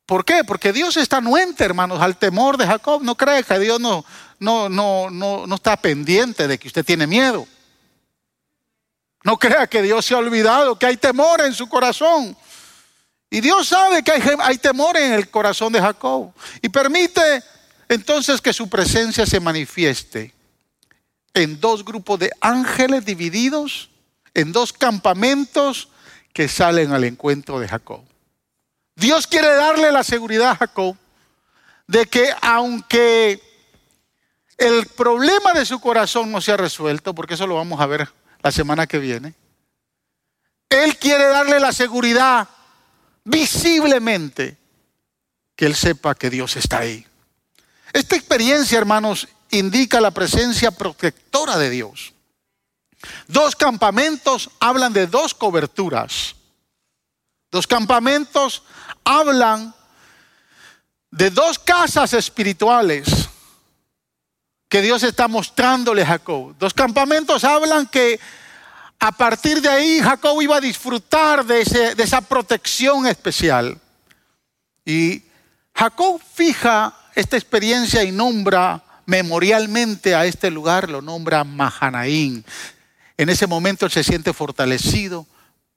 ¿Por 0.07 0.25
qué? 0.25 0.45
Porque 0.45 0.73
Dios 0.73 0.97
está 0.97 1.17
anuente, 1.17 1.65
hermanos, 1.65 2.01
al 2.01 2.17
temor 2.17 2.57
de 2.57 2.67
Jacob. 2.67 3.03
No 3.03 3.17
cree 3.17 3.43
que 3.43 3.59
Dios 3.59 3.81
no, 3.81 4.05
no, 4.39 4.69
no, 4.69 5.11
no, 5.11 5.49
no 5.49 5.55
está 5.57 5.77
pendiente 5.77 6.47
de 6.47 6.59
que 6.59 6.69
usted 6.69 6.85
tiene 6.85 7.09
miedo. 7.09 7.47
No 9.25 9.37
crea 9.37 9.67
que 9.67 9.83
Dios 9.83 10.05
se 10.05 10.15
ha 10.15 10.19
olvidado, 10.19 10.79
que 10.79 10.87
hay 10.87 10.97
temor 10.97 11.41
en 11.41 11.53
su 11.53 11.69
corazón. 11.69 12.37
Y 13.29 13.41
Dios 13.41 13.67
sabe 13.67 14.05
que 14.05 14.13
hay, 14.13 14.23
hay 14.39 14.59
temor 14.59 14.97
en 14.97 15.13
el 15.13 15.29
corazón 15.29 15.73
de 15.73 15.81
Jacob. 15.81 16.33
Y 16.63 16.69
permite 16.69 17.43
entonces 17.89 18.41
que 18.41 18.53
su 18.53 18.69
presencia 18.69 19.27
se 19.27 19.41
manifieste 19.41 20.36
en 21.37 21.61
dos 21.61 21.85
grupos 21.85 22.19
de 22.19 22.31
ángeles 22.41 23.05
divididos, 23.05 23.91
en 24.33 24.53
dos 24.53 24.73
campamentos 24.73 25.91
que 26.33 26.49
salen 26.49 26.93
al 26.93 27.05
encuentro 27.05 27.61
de 27.61 27.69
Jacob. 27.69 28.01
Dios 28.95 29.27
quiere 29.27 29.55
darle 29.55 29.93
la 29.93 30.03
seguridad 30.03 30.53
a 30.53 30.57
Jacob 30.57 30.97
de 31.87 32.07
que 32.07 32.31
aunque 32.41 33.43
el 34.57 34.87
problema 34.87 35.53
de 35.53 35.67
su 35.67 35.79
corazón 35.79 36.33
no 36.33 36.41
se 36.41 36.53
ha 36.53 36.57
resuelto, 36.57 37.15
porque 37.15 37.35
eso 37.35 37.47
lo 37.47 37.57
vamos 37.57 37.83
a 37.83 37.87
ver 37.87 38.09
la 38.43 38.51
semana 38.51 38.87
que 38.87 38.99
viene, 38.99 39.35
Él 40.71 40.97
quiere 40.97 41.27
darle 41.27 41.61
la 41.61 41.73
seguridad 41.73 42.49
visiblemente 43.25 44.57
que 45.55 45.67
Él 45.67 45.75
sepa 45.75 46.15
que 46.15 46.31
Dios 46.31 46.57
está 46.57 46.79
ahí. 46.79 47.07
Esta 47.93 48.17
experiencia, 48.17 48.79
hermanos, 48.79 49.29
indica 49.59 50.01
la 50.01 50.11
presencia 50.11 50.71
protectora 50.71 51.57
de 51.59 51.71
Dios. 51.71 52.13
Dos 53.29 53.55
campamentos 53.55 54.51
hablan 54.61 54.93
de 54.93 55.07
dos 55.07 55.35
coberturas. 55.35 56.35
Dos 57.51 57.67
campamentos 57.67 58.63
hablan 59.05 59.75
de 61.11 61.31
dos 61.31 61.59
casas 61.59 62.13
espirituales 62.13 63.29
que 64.69 64.83
Dios 64.83 65.03
está 65.03 65.29
mostrándole 65.29 66.03
a 66.03 66.07
Jacob. 66.07 66.55
Dos 66.59 66.75
campamentos 66.75 67.45
hablan 67.45 67.87
que 67.87 68.19
a 68.99 69.13
partir 69.13 69.61
de 69.61 69.69
ahí 69.69 70.01
Jacob 70.01 70.41
iba 70.43 70.57
a 70.57 70.61
disfrutar 70.61 71.45
de, 71.45 71.95
de 71.95 72.03
esa 72.03 72.21
protección 72.21 73.07
especial. 73.07 73.81
Y 74.85 75.23
Jacob 75.75 76.21
fija 76.35 76.95
esta 77.15 77.37
experiencia 77.37 78.03
y 78.03 78.13
nombra 78.13 78.83
memorialmente 79.07 80.15
a 80.15 80.27
este 80.27 80.51
lugar, 80.51 80.91
lo 80.91 81.01
nombra 81.01 81.45
Mahanaín. 81.45 82.45
En 83.17 83.29
ese 83.29 83.47
momento 83.47 83.87
él 83.87 83.93
se 83.93 84.05
siente 84.05 84.33
fortalecido, 84.33 85.27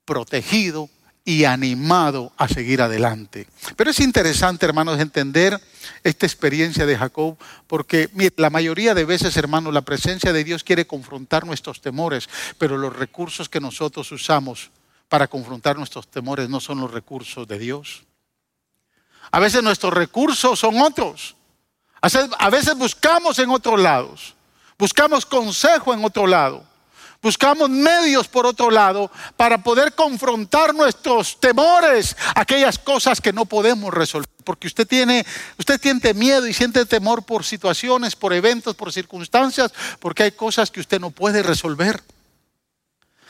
protegido 0.03 0.89
y 1.23 1.45
animado 1.45 2.33
a 2.37 2.47
seguir 2.47 2.81
adelante. 2.81 3.47
Pero 3.75 3.91
es 3.91 3.99
interesante, 3.99 4.65
hermanos, 4.65 4.99
entender 4.99 5.61
esta 6.03 6.25
experiencia 6.25 6.85
de 6.85 6.97
Jacob, 6.97 7.37
porque 7.67 8.09
la 8.35 8.49
mayoría 8.49 8.93
de 8.95 9.05
veces, 9.05 9.37
hermanos, 9.37 9.73
la 9.73 9.81
presencia 9.81 10.33
de 10.33 10.43
Dios 10.43 10.63
quiere 10.63 10.87
confrontar 10.87 11.45
nuestros 11.45 11.81
temores, 11.81 12.27
pero 12.57 12.77
los 12.77 12.95
recursos 12.95 13.47
que 13.47 13.61
nosotros 13.61 14.11
usamos 14.11 14.71
para 15.07 15.27
confrontar 15.27 15.77
nuestros 15.77 16.07
temores 16.07 16.49
no 16.49 16.59
son 16.59 16.79
los 16.79 16.91
recursos 16.91 17.47
de 17.47 17.59
Dios. 17.59 18.03
A 19.31 19.39
veces 19.39 19.61
nuestros 19.61 19.93
recursos 19.93 20.59
son 20.59 20.79
otros. 20.79 21.35
A 22.01 22.49
veces 22.49 22.75
buscamos 22.75 23.39
en 23.39 23.49
otros 23.49 23.79
lados. 23.79 24.35
Buscamos 24.77 25.25
consejo 25.25 25.93
en 25.93 26.03
otro 26.05 26.25
lado. 26.25 26.63
Buscamos 27.21 27.69
medios 27.69 28.29
por 28.29 28.45
otro 28.45 28.71
lado 28.71 29.11
para 29.35 29.61
poder 29.61 29.93
confrontar 29.93 30.73
nuestros 30.73 31.37
temores, 31.37 32.15
aquellas 32.33 32.79
cosas 32.79 33.19
que 33.19 33.33
no 33.33 33.45
podemos 33.45 33.93
resolver. 33.93 34.29
Porque 34.45 34.67
usted 34.67 34.87
tiene, 34.87 35.25
usted 35.57 35.81
siente 35.81 36.13
miedo 36.13 36.47
y 36.47 36.53
siente 36.53 36.85
temor 36.85 37.23
por 37.23 37.43
situaciones, 37.43 38.15
por 38.15 38.31
eventos, 38.31 38.73
por 38.73 38.93
circunstancias, 38.93 39.73
porque 39.99 40.23
hay 40.23 40.31
cosas 40.31 40.71
que 40.71 40.79
usted 40.79 41.01
no 41.01 41.11
puede 41.11 41.43
resolver. 41.43 42.01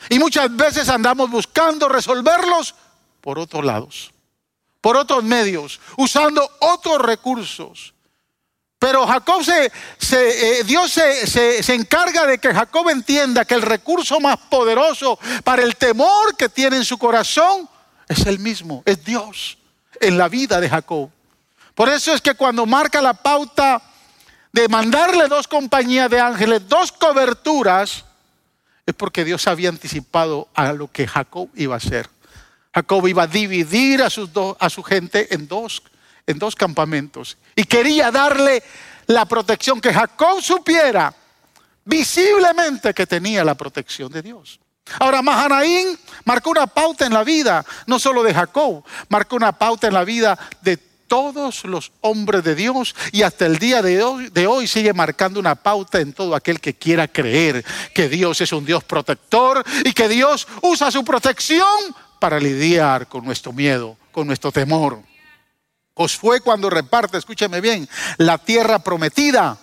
Y 0.08 0.20
muchas 0.20 0.54
veces 0.54 0.88
andamos 0.88 1.28
buscando 1.28 1.88
resolverlos 1.88 2.76
por 3.20 3.40
otros 3.40 3.64
lados, 3.64 4.12
por 4.80 4.96
otros 4.96 5.24
medios, 5.24 5.80
usando 5.96 6.48
otros 6.60 7.02
recursos. 7.02 7.92
Pero 8.80 9.06
Jacob 9.06 9.44
se, 9.44 9.70
eh, 10.12 10.64
Dios 10.64 10.90
se, 10.90 11.26
se, 11.62 11.74
encarga 11.74 12.24
de 12.24 12.38
que 12.38 12.54
Jacob 12.54 12.88
entienda 12.88 13.44
que 13.44 13.52
el 13.52 13.60
recurso 13.60 14.18
más 14.20 14.38
poderoso 14.38 15.18
para 15.44 15.62
el 15.62 15.76
temor 15.76 16.34
que 16.34 16.48
tiene 16.48 16.78
en 16.78 16.84
su 16.86 16.96
corazón 16.96 17.68
es 18.08 18.24
el 18.24 18.38
mismo, 18.38 18.82
es 18.86 19.04
Dios 19.04 19.58
en 20.00 20.16
la 20.16 20.30
vida 20.30 20.62
de 20.62 20.70
Jacob. 20.70 21.10
Por 21.74 21.90
eso 21.90 22.14
es 22.14 22.22
que 22.22 22.32
cuando 22.32 22.64
marca 22.64 23.02
la 23.02 23.12
pauta 23.12 23.82
de 24.50 24.66
mandarle 24.66 25.28
dos 25.28 25.46
compañías 25.46 26.08
de 26.08 26.18
ángeles, 26.18 26.66
dos 26.66 26.90
coberturas, 26.90 28.06
es 28.86 28.94
porque 28.94 29.26
Dios 29.26 29.46
había 29.46 29.68
anticipado 29.68 30.48
a 30.54 30.72
lo 30.72 30.90
que 30.90 31.06
Jacob 31.06 31.50
iba 31.54 31.74
a 31.74 31.76
hacer. 31.76 32.08
Jacob 32.72 33.06
iba 33.08 33.24
a 33.24 33.26
dividir 33.26 34.02
a, 34.02 34.08
sus 34.08 34.30
a 34.58 34.70
su 34.70 34.82
gente 34.82 35.34
en 35.34 35.46
dos 35.46 35.82
en 36.30 36.38
dos 36.38 36.56
campamentos. 36.56 37.36
Y 37.54 37.64
quería 37.64 38.10
darle 38.10 38.62
la 39.06 39.24
protección, 39.26 39.80
que 39.80 39.92
Jacob 39.92 40.40
supiera 40.40 41.12
visiblemente 41.84 42.94
que 42.94 43.06
tenía 43.06 43.44
la 43.44 43.54
protección 43.54 44.10
de 44.12 44.22
Dios. 44.22 44.60
Ahora, 44.98 45.22
Mahanaín 45.22 45.98
marcó 46.24 46.50
una 46.50 46.66
pauta 46.66 47.06
en 47.06 47.12
la 47.12 47.24
vida, 47.24 47.64
no 47.86 47.98
solo 47.98 48.22
de 48.22 48.34
Jacob, 48.34 48.84
marcó 49.08 49.36
una 49.36 49.52
pauta 49.52 49.86
en 49.86 49.94
la 49.94 50.04
vida 50.04 50.38
de 50.62 50.76
todos 50.76 51.64
los 51.64 51.92
hombres 52.00 52.44
de 52.44 52.54
Dios. 52.54 52.94
Y 53.12 53.22
hasta 53.22 53.46
el 53.46 53.58
día 53.58 53.82
de 53.82 54.02
hoy, 54.02 54.30
de 54.30 54.46
hoy, 54.46 54.66
sigue 54.66 54.92
marcando 54.92 55.40
una 55.40 55.56
pauta 55.56 56.00
en 56.00 56.12
todo 56.12 56.34
aquel 56.34 56.60
que 56.60 56.74
quiera 56.74 57.08
creer 57.08 57.64
que 57.94 58.08
Dios 58.08 58.40
es 58.40 58.52
un 58.52 58.64
Dios 58.64 58.84
protector 58.84 59.64
y 59.84 59.92
que 59.92 60.08
Dios 60.08 60.46
usa 60.62 60.90
su 60.90 61.04
protección 61.04 61.66
para 62.18 62.38
lidiar 62.38 63.08
con 63.08 63.24
nuestro 63.24 63.52
miedo, 63.52 63.96
con 64.12 64.26
nuestro 64.26 64.52
temor 64.52 65.09
fue 66.08 66.40
cuando 66.40 66.70
reparte, 66.70 67.18
escúcheme 67.18 67.60
bien, 67.60 67.88
la 68.18 68.38
tierra 68.38 68.78
prometida, 68.78 69.58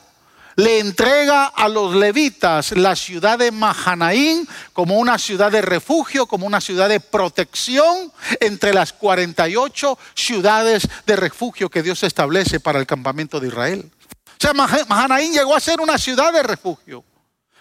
le 0.57 0.79
entrega 0.79 1.45
a 1.45 1.69
los 1.69 1.95
levitas 1.95 2.71
la 2.71 2.95
ciudad 2.95 3.37
de 3.37 3.51
Mahanaín 3.51 4.47
como 4.73 4.97
una 4.97 5.19
ciudad 5.19 5.51
de 5.51 5.61
refugio, 5.61 6.25
como 6.25 6.47
una 6.47 6.59
ciudad 6.61 6.89
de 6.89 6.99
protección 6.99 8.11
entre 8.39 8.73
las 8.73 8.91
48 8.91 9.99
ciudades 10.15 10.87
de 11.05 11.15
refugio 11.15 11.69
que 11.69 11.83
Dios 11.83 12.01
establece 12.01 12.59
para 12.59 12.79
el 12.79 12.87
campamento 12.87 13.39
de 13.39 13.49
Israel. 13.49 13.91
O 14.37 14.39
sea, 14.39 14.53
Mahanaín 14.53 15.31
llegó 15.31 15.55
a 15.55 15.59
ser 15.59 15.79
una 15.79 15.99
ciudad 15.99 16.33
de 16.33 16.41
refugio. 16.41 17.03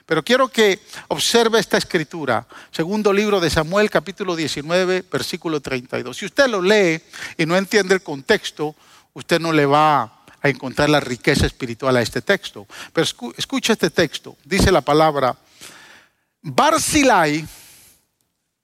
Pero 0.07 0.25
quiero 0.25 0.47
que 0.47 0.81
observe 1.09 1.59
esta 1.59 1.77
escritura, 1.77 2.47
segundo 2.71 3.13
libro 3.13 3.41
de 3.41 3.51
Samuel, 3.51 3.91
capítulo 3.91 4.37
19, 4.37 5.05
versículo 5.11 5.61
32. 5.61 6.17
Si 6.17 6.27
usted 6.27 6.47
lo 6.47 6.63
lee 6.63 7.03
y 7.37 7.45
no 7.45 7.57
entiende 7.57 7.95
el 7.95 8.03
contexto, 8.05 8.77
usted 9.15 9.41
no 9.41 9.53
le 9.53 9.67
va 9.67 10.23
a 10.41 10.49
encontrar 10.49 10.89
la 10.89 11.01
riqueza 11.01 11.45
espiritual 11.45 11.97
a 11.97 12.03
este 12.03 12.23
texto. 12.23 12.69
Pero 12.93 13.05
escucha 13.37 13.73
este 13.73 13.91
texto, 13.91 14.37
dice 14.45 14.71
la 14.71 14.81
palabra, 14.81 15.37
Barzilai, 16.41 17.45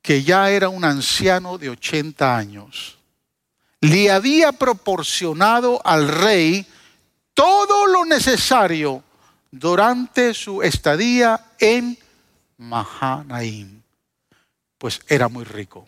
que 0.00 0.22
ya 0.22 0.49
era 0.49 0.68
un 0.68 0.84
anciano 0.84 1.58
de 1.58 1.70
80 1.70 2.37
años, 2.37 2.99
le 3.80 4.12
había 4.12 4.52
proporcionado 4.52 5.84
al 5.84 6.06
rey 6.06 6.64
todo 7.34 7.88
lo 7.88 8.04
necesario 8.04 9.02
durante 9.52 10.35
su 10.35 10.62
estadía 10.62 11.44
en 11.61 11.97
Mahanaim, 12.56 13.82
pues 14.78 15.00
era 15.06 15.28
muy 15.28 15.44
rico. 15.44 15.87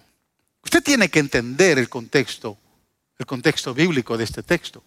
Usted 0.62 0.82
tiene 0.82 1.08
que 1.08 1.18
entender 1.18 1.78
el 1.78 1.88
contexto, 1.88 2.56
el 3.18 3.26
contexto 3.26 3.74
bíblico 3.74 4.16
de 4.16 4.24
este 4.24 4.42
texto. 4.42 4.84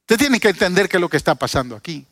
Usted 0.00 0.18
tiene 0.18 0.40
que 0.40 0.48
entender 0.48 0.88
qué 0.88 0.96
es 0.96 1.00
lo 1.00 1.08
que 1.08 1.16
está 1.16 1.34
pasando 1.36 1.76
aquí. 1.76 2.04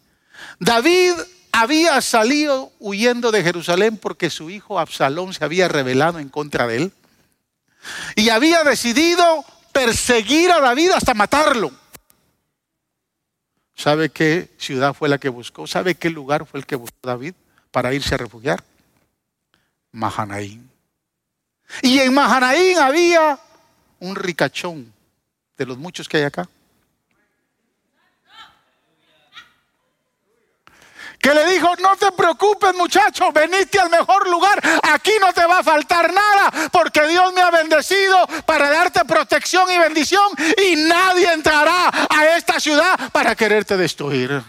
David 0.59 1.14
había 1.52 2.00
salido 2.02 2.73
huyendo 2.78 3.33
de 3.33 3.42
Jerusalén 3.42 3.97
porque 3.97 4.30
su 4.30 4.50
hijo 4.50 4.78
Absalón 4.78 5.35
se 5.35 5.45
había 5.45 5.68
rebelado 5.68 6.18
en 6.18 6.28
contra 6.28 6.66
de 6.66 6.76
él. 6.76 6.92
Y 8.14 8.28
había 8.28 8.62
decidido 8.64 9.45
perseguir 9.73 10.50
a 10.50 10.61
David 10.61 10.90
hasta 10.90 11.14
matarlo. 11.14 11.73
¿Sabe 13.76 14.09
qué 14.09 14.49
ciudad 14.56 14.95
fue 14.95 15.09
la 15.09 15.18
que 15.18 15.28
buscó? 15.28 15.66
¿Sabe 15.66 15.95
qué 15.95 16.09
lugar 16.09 16.47
fue 16.47 16.61
el 16.61 16.66
que 16.66 16.76
buscó 16.76 16.97
David 17.02 17.35
para 17.71 17.92
irse 17.92 18.14
a 18.14 18.18
refugiar? 18.18 18.64
Mahanaín. 19.92 20.71
Y 21.83 21.99
en 21.99 22.14
Mahanaín 22.14 22.78
había 22.78 23.38
un 24.00 24.16
ricachón 24.16 24.92
de 25.59 25.66
los 25.66 25.76
muchos 25.76 26.09
que 26.09 26.16
hay 26.16 26.23
acá. 26.23 26.49
Que 31.26 31.35
le 31.35 31.45
dijo, 31.47 31.75
no 31.80 31.97
te 31.97 32.12
preocupes 32.12 32.73
muchacho, 32.76 33.33
veniste 33.33 33.80
al 33.80 33.90
mejor 33.90 34.28
lugar, 34.28 34.62
aquí 34.85 35.11
no 35.21 35.33
te 35.33 35.45
va 35.45 35.59
a 35.59 35.64
faltar 35.64 36.12
nada, 36.12 36.68
porque 36.71 37.04
Dios 37.09 37.33
me 37.33 37.40
ha 37.40 37.50
bendecido 37.50 38.25
para 38.45 38.71
darte 38.71 39.04
protección 39.04 39.68
y 39.68 39.76
bendición 39.76 40.23
y 40.56 40.76
nadie 40.76 41.33
entrará 41.33 41.90
a 42.09 42.37
esta 42.37 42.61
ciudad 42.61 43.11
para 43.11 43.35
quererte 43.35 43.76
destruir. 43.76 44.40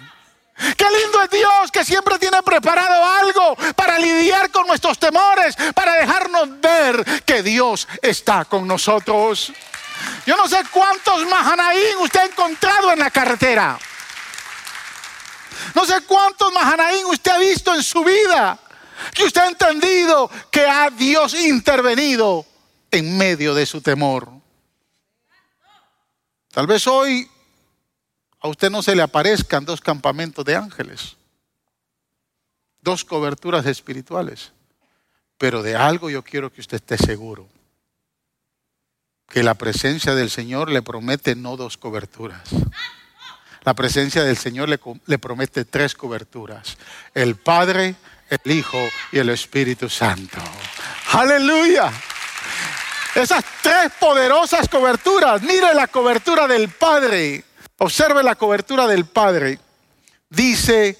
Qué 0.78 0.86
lindo 1.02 1.24
es 1.24 1.32
Dios 1.32 1.72
que 1.74 1.84
siempre 1.84 2.20
tiene 2.20 2.44
preparado 2.44 3.06
algo 3.06 3.56
para 3.76 3.98
lidiar 3.98 4.52
con 4.52 4.68
nuestros 4.68 5.00
temores, 5.00 5.56
para 5.74 5.96
dejarnos 5.96 6.62
ver 6.62 7.24
que 7.26 7.42
Dios 7.42 7.88
está 8.04 8.46
con 8.46 8.68
nosotros. 8.68 9.52
Yo 10.28 10.38
no 10.38 10.48
sé 10.48 10.60
cuántos 10.70 11.26
Mahanaín 11.26 11.98
usted 12.02 12.20
ha 12.20 12.26
encontrado 12.26 12.92
en 12.92 13.00
la 13.00 13.10
carretera. 13.10 13.80
No 15.76 15.86
sé 15.86 16.02
cuántos 16.02 16.52
Mahanaín 16.54 17.06
usted 17.06 17.32
ha 17.32 17.38
visto 17.40 17.74
en 17.74 17.84
su 17.84 18.04
vida. 18.04 18.60
Que 19.14 19.26
usted 19.26 19.42
ha 19.42 19.48
entendido 19.48 20.30
que 20.52 20.66
ha 20.66 20.90
Dios 20.90 21.34
intervenido 21.34 22.46
en 22.92 23.18
medio 23.18 23.54
de 23.54 23.66
su 23.66 23.82
temor. 23.82 24.30
Tal 26.52 26.66
vez 26.66 26.88
hoy 26.88 27.30
a 28.40 28.48
usted 28.48 28.70
no 28.70 28.82
se 28.82 28.96
le 28.96 29.02
aparezcan 29.02 29.66
dos 29.66 29.82
campamentos 29.82 30.44
de 30.46 30.56
ángeles, 30.56 31.18
dos 32.82 33.04
coberturas 33.04 33.66
espirituales, 33.66 34.54
pero 35.38 35.62
de 35.62 35.76
algo 35.76 36.10
yo 36.10 36.24
quiero 36.24 36.52
que 36.52 36.62
usted 36.62 36.78
esté 36.78 36.98
seguro, 36.98 37.48
que 39.28 39.44
la 39.44 39.56
presencia 39.56 40.16
del 40.16 40.30
Señor 40.30 40.72
le 40.72 40.82
promete 40.82 41.36
no 41.36 41.58
dos 41.58 41.78
coberturas. 41.78 42.50
La 43.68 43.74
presencia 43.74 44.24
del 44.24 44.38
Señor 44.38 44.70
le, 44.70 45.18
promete 45.20 45.66
tres 45.66 45.94
coberturas. 45.94 46.78
El 47.14 47.36
Padre, 47.36 47.96
el 48.30 48.52
Hijo 48.54 48.78
y 49.12 49.20
el 49.20 49.28
Espíritu 49.28 49.90
Santo. 49.90 50.38
Aleluya. 51.12 51.92
Esas 53.14 53.44
tres 53.62 53.92
poderosas 54.00 54.70
coberturas. 54.70 55.42
Mire 55.42 55.74
la 55.74 55.88
cobertura 55.88 56.48
del 56.48 56.70
Padre. 56.70 57.44
Observe 57.80 58.24
la 58.24 58.36
cobertura 58.36 58.88
del 58.88 59.04
Padre. 59.04 59.60
Dice 60.30 60.98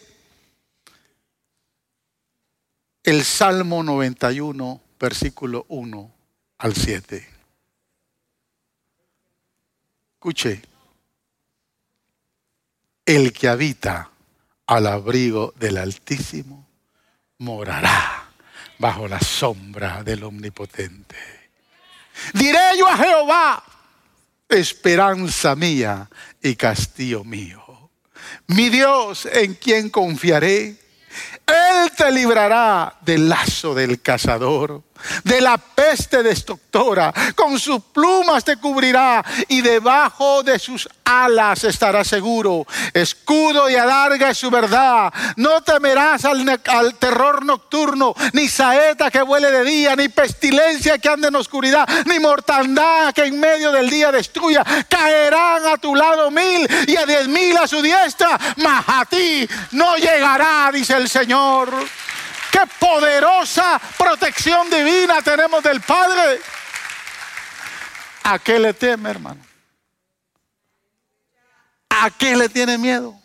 el 3.02 3.24
Salmo 3.24 3.82
91, 3.82 4.82
versículo 5.00 5.66
1 5.70 6.12
al 6.58 6.76
7. 6.76 7.30
Escuche 10.16 10.77
el 13.08 13.32
que 13.32 13.48
habita 13.48 14.12
al 14.68 14.86
abrigo 14.86 15.54
del 15.56 15.78
Altísimo 15.78 16.68
morará 17.38 18.26
bajo 18.78 19.08
la 19.08 19.22
sombra 19.22 20.04
del 20.04 20.26
Omnipotente. 20.26 21.16
Diré 22.34 22.78
yo 22.78 22.86
a 22.86 22.98
Jehová, 22.98 23.64
esperanza 24.50 25.56
mía 25.56 26.10
y 26.42 26.58
castillo 26.58 27.24
mío. 27.24 27.64
Mi 28.48 28.70
Dios 28.70 29.26
en 29.26 29.54
quien 29.54 29.90
confiaré. 29.90 30.76
Él 31.48 31.92
te 31.96 32.12
librará 32.12 32.98
del 33.02 33.30
lazo 33.30 33.74
del 33.74 34.02
cazador 34.02 34.84
de 35.24 35.42
la 35.42 35.58
peste 35.58 36.24
destructora. 36.24 37.14
Con 37.36 37.60
sus 37.60 37.82
plumas 37.84 38.44
te 38.44 38.58
cubrirá 38.58 39.24
y 39.48 39.62
debajo 39.62 40.44
de 40.44 40.60
sus 40.60 40.88
alas 41.04 41.64
estará 41.64 42.04
seguro. 42.04 42.66
Escudo 42.94 43.70
y 43.70 43.76
alarga 43.76 44.30
es 44.30 44.38
su 44.38 44.50
verdad. 44.50 45.14
No 45.38 45.62
temerás 45.62 46.26
al, 46.26 46.62
al, 46.66 46.96
terror 46.96 47.46
nocturno, 47.46 48.14
ni 48.34 48.48
saeta 48.48 49.10
que 49.10 49.22
vuele 49.22 49.50
de 49.52 49.64
día, 49.64 49.96
ni 49.96 50.10
pestilencia 50.10 50.98
que 50.98 51.10
ande 51.10 51.30
en 51.30 51.36
oscuridad, 51.36 51.88
ni 52.06 52.20
mortandad 52.20 53.14
que 53.14 53.26
en 53.26 53.40
medio 53.40 53.72
del 53.72 53.90
día 53.90 54.12
destruya. 54.12 54.64
Caerán 54.88 55.66
a 55.68 55.78
tu 55.78 55.96
lado 55.96 56.30
mil 56.32 56.68
y 56.88 56.96
a 56.96 57.06
diez 57.06 57.28
mil 57.28 57.58
a 57.58 57.68
su 57.68 57.82
diestra, 57.82 58.38
mas 58.58 58.84
a 58.88 59.06
ti 59.06 59.48
no 59.72 59.96
llegará, 59.98 60.70
dice 60.74 60.96
el 60.96 61.10
Señor. 61.10 61.72
Qué 62.58 62.64
poderosa 62.80 63.80
protección 64.00 64.68
divina 64.68 65.22
tenemos 65.22 65.62
del 65.62 65.80
Padre. 65.80 66.42
¿A 68.24 68.40
qué 68.40 68.58
le 68.58 68.74
teme, 68.74 69.12
hermano? 69.12 69.46
¿A 71.88 72.10
qué 72.10 72.36
le 72.36 72.50
tiene 72.50 72.80
miedo? 72.80 73.16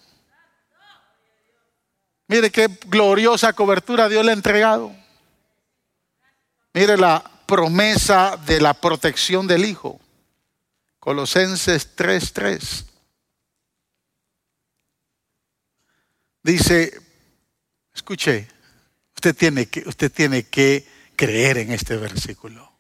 Mire 2.26 2.50
qué 2.50 2.66
gloriosa 2.86 3.54
cobertura 3.54 4.06
Dios 4.06 4.22
le 4.22 4.32
ha 4.32 4.34
entregado. 4.34 4.94
Mire 6.74 6.98
la 6.98 7.24
promesa 7.46 8.36
de 8.36 8.60
la 8.60 8.74
protección 8.74 9.46
del 9.46 9.64
Hijo. 9.64 9.98
Colosenses 10.98 11.96
3:3. 11.96 12.84
Dice, 16.42 17.00
escuche, 17.94 18.52
Usted 19.22 19.36
tiene 19.36 19.66
que, 19.66 19.84
usted 19.86 20.10
tiene 20.10 20.42
que 20.48 20.84
creer 21.14 21.58
en 21.58 21.70
este 21.70 21.96
versículo. 21.96 22.72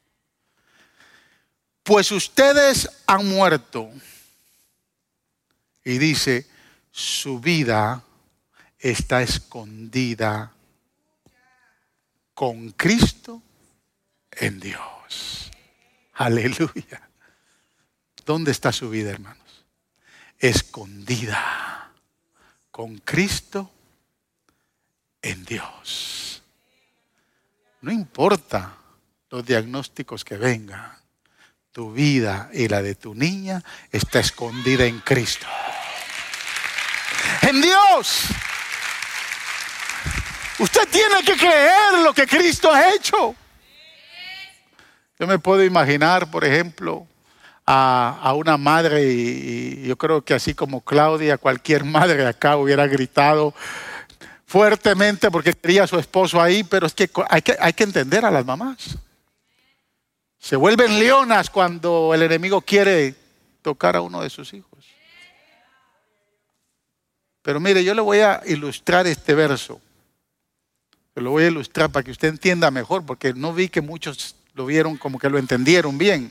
Pues 1.84 2.10
ustedes 2.10 2.90
han 3.06 3.28
muerto. 3.28 3.88
Y 5.84 5.98
dice, 5.98 6.48
su 6.90 7.38
vida 7.38 8.02
está 8.80 9.22
escondida 9.22 10.52
con 12.34 12.72
Cristo 12.72 13.40
en 14.32 14.58
Dios. 14.58 15.48
Aleluya. 16.14 17.08
¿Dónde 18.26 18.50
está 18.50 18.72
su 18.72 18.90
vida, 18.90 19.12
hermanos? 19.12 19.64
Escondida 20.40 21.92
con 22.72 22.98
Cristo 22.98 23.70
en 25.22 25.44
Dios. 25.44 26.42
No 27.80 27.90
importa 27.90 28.74
los 29.30 29.44
diagnósticos 29.44 30.24
que 30.24 30.36
vengan, 30.36 30.92
tu 31.72 31.92
vida 31.92 32.50
y 32.52 32.68
la 32.68 32.82
de 32.82 32.94
tu 32.94 33.14
niña 33.14 33.62
está 33.90 34.20
escondida 34.20 34.84
en 34.84 35.00
Cristo. 35.00 35.46
En 37.40 37.62
Dios. 37.62 38.26
Usted 40.58 40.88
tiene 40.90 41.22
que 41.24 41.36
creer 41.36 41.94
lo 42.04 42.12
que 42.12 42.26
Cristo 42.26 42.70
ha 42.70 42.94
hecho. 42.94 43.34
Yo 45.18 45.26
me 45.26 45.38
puedo 45.38 45.64
imaginar, 45.64 46.30
por 46.30 46.44
ejemplo, 46.44 47.06
a, 47.66 48.32
una 48.36 48.56
madre, 48.56 49.12
y, 49.12 49.86
yo 49.86 49.96
creo 49.96 50.24
que 50.24 50.34
así 50.34 50.54
como 50.54 50.82
Claudia, 50.82 51.38
cualquier 51.38 51.84
madre 51.84 52.26
acá 52.26 52.56
hubiera 52.56 52.86
gritado, 52.86 53.54
fuertemente 54.52 55.30
porque 55.30 55.54
quería 55.54 55.84
a 55.84 55.86
su 55.86 55.98
esposo 55.98 56.38
ahí, 56.38 56.62
pero 56.62 56.86
es 56.86 56.92
que 56.92 57.08
hay, 57.30 57.40
que 57.40 57.56
hay 57.58 57.72
que 57.72 57.84
entender 57.84 58.22
a 58.26 58.30
las 58.30 58.44
mamás. 58.44 58.98
Se 60.38 60.56
vuelven 60.56 60.98
leonas 60.98 61.48
cuando 61.48 62.12
el 62.12 62.20
enemigo 62.20 62.60
quiere 62.60 63.14
tocar 63.62 63.96
a 63.96 64.02
uno 64.02 64.20
de 64.20 64.28
sus 64.28 64.52
hijos. 64.52 64.84
Pero 67.40 67.60
mire, 67.60 67.82
yo 67.82 67.94
le 67.94 68.02
voy 68.02 68.18
a 68.18 68.42
ilustrar 68.44 69.06
este 69.06 69.34
verso. 69.34 69.80
lo 71.14 71.30
voy 71.30 71.44
a 71.44 71.48
ilustrar 71.48 71.90
para 71.90 72.04
que 72.04 72.10
usted 72.10 72.28
entienda 72.28 72.70
mejor, 72.70 73.06
porque 73.06 73.32
no 73.32 73.54
vi 73.54 73.70
que 73.70 73.80
muchos 73.80 74.36
lo 74.52 74.66
vieron 74.66 74.98
como 74.98 75.18
que 75.18 75.30
lo 75.30 75.38
entendieron 75.38 75.96
bien. 75.96 76.30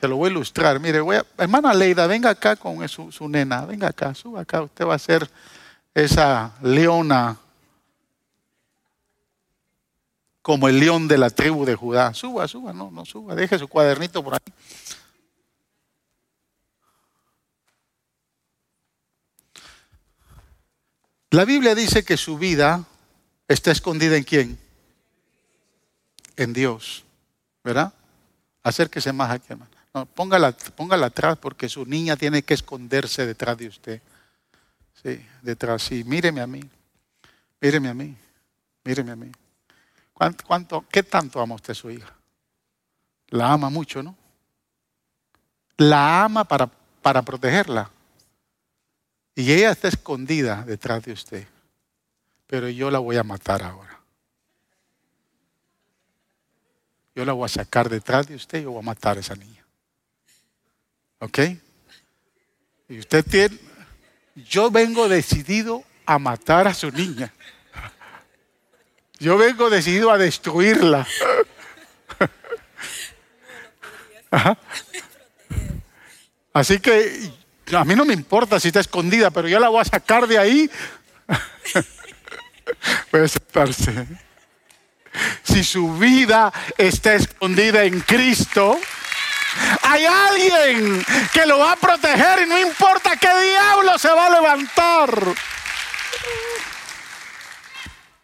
Te 0.00 0.08
lo 0.08 0.16
voy 0.16 0.28
a 0.28 0.30
ilustrar. 0.30 0.80
Mire, 0.80 1.02
voy 1.02 1.16
a, 1.16 1.26
hermana 1.36 1.74
Leida, 1.74 2.06
venga 2.06 2.30
acá 2.30 2.56
con 2.56 2.88
su, 2.88 3.12
su, 3.12 3.28
nena. 3.28 3.66
Venga 3.66 3.88
acá, 3.88 4.14
suba 4.14 4.40
acá. 4.40 4.62
Usted 4.62 4.86
va 4.86 4.94
a 4.94 4.98
ser 4.98 5.28
esa 5.94 6.54
leona 6.62 7.36
como 10.40 10.68
el 10.68 10.80
león 10.80 11.06
de 11.06 11.18
la 11.18 11.28
tribu 11.28 11.66
de 11.66 11.74
Judá. 11.74 12.14
Suba, 12.14 12.48
suba, 12.48 12.72
no, 12.72 12.90
no 12.90 13.04
suba. 13.04 13.34
Deje 13.34 13.58
su 13.58 13.68
cuadernito 13.68 14.24
por 14.24 14.34
ahí. 14.34 14.40
La 21.32 21.44
Biblia 21.44 21.74
dice 21.74 22.04
que 22.04 22.16
su 22.16 22.38
vida 22.38 22.86
está 23.48 23.70
escondida 23.70 24.16
en 24.16 24.24
quién? 24.24 24.58
En 26.36 26.54
Dios. 26.54 27.04
¿Verdad? 27.62 27.92
Acérquese 28.62 29.12
más 29.12 29.30
aquí, 29.30 29.44
hermano. 29.50 29.79
No, 29.92 30.06
póngala, 30.06 30.52
póngala 30.52 31.06
atrás 31.06 31.36
porque 31.38 31.68
su 31.68 31.84
niña 31.84 32.16
tiene 32.16 32.42
que 32.42 32.54
esconderse 32.54 33.26
detrás 33.26 33.58
de 33.58 33.68
usted. 33.68 34.02
Sí, 35.02 35.26
detrás. 35.42 35.82
Sí, 35.82 36.04
míreme 36.04 36.40
a 36.40 36.46
mí. 36.46 36.60
Míreme 37.60 37.88
a 37.88 37.94
mí. 37.94 38.16
Míreme 38.84 39.12
a 39.12 39.16
mí. 39.16 39.32
¿Cuánto, 40.12 40.84
¿Qué 40.90 41.02
tanto 41.02 41.40
ama 41.40 41.54
usted 41.54 41.72
a 41.72 41.74
su 41.74 41.90
hija? 41.90 42.14
La 43.28 43.52
ama 43.52 43.70
mucho, 43.70 44.02
¿no? 44.02 44.16
La 45.76 46.24
ama 46.24 46.44
para, 46.44 46.66
para 46.66 47.22
protegerla. 47.22 47.90
Y 49.34 49.50
ella 49.52 49.70
está 49.70 49.88
escondida 49.88 50.62
detrás 50.64 51.02
de 51.04 51.12
usted. 51.12 51.48
Pero 52.46 52.68
yo 52.68 52.90
la 52.90 52.98
voy 52.98 53.16
a 53.16 53.22
matar 53.22 53.62
ahora. 53.62 53.98
Yo 57.14 57.24
la 57.24 57.32
voy 57.32 57.46
a 57.46 57.48
sacar 57.48 57.88
detrás 57.88 58.26
de 58.26 58.34
usted 58.34 58.60
y 58.60 58.64
yo 58.64 58.72
voy 58.72 58.80
a 58.80 58.86
matar 58.86 59.16
a 59.16 59.20
esa 59.20 59.34
niña. 59.34 59.59
¿Ok? 61.20 61.38
Y 62.88 62.98
usted 62.98 63.24
tiene, 63.24 63.56
yo 64.34 64.70
vengo 64.70 65.08
decidido 65.08 65.84
a 66.06 66.18
matar 66.18 66.66
a 66.66 66.74
su 66.74 66.90
niña. 66.90 67.32
Yo 69.18 69.36
vengo 69.36 69.70
decidido 69.70 70.10
a 70.10 70.18
destruirla. 70.18 71.06
Así 76.52 76.80
que 76.80 77.30
a 77.72 77.84
mí 77.84 77.94
no 77.94 78.04
me 78.04 78.14
importa 78.14 78.58
si 78.58 78.68
está 78.68 78.80
escondida, 78.80 79.30
pero 79.30 79.46
yo 79.46 79.60
la 79.60 79.68
voy 79.68 79.82
a 79.82 79.84
sacar 79.84 80.26
de 80.26 80.38
ahí. 80.38 80.70
Puede 83.10 83.28
sentarse. 83.28 84.06
Si 85.42 85.62
su 85.64 85.98
vida 85.98 86.52
está 86.78 87.14
escondida 87.14 87.84
en 87.84 88.00
Cristo, 88.00 88.80
hay 89.82 90.04
alguien 90.04 91.04
que 91.32 91.46
lo 91.46 91.58
va 91.58 91.72
a 91.72 91.76
proteger 91.76 92.42
y 92.42 92.48
no 92.48 92.58
importa 92.58 93.16
qué 93.16 93.28
diablo 93.28 93.98
se 93.98 94.08
va 94.08 94.26
a 94.26 94.30
levantar. 94.30 95.34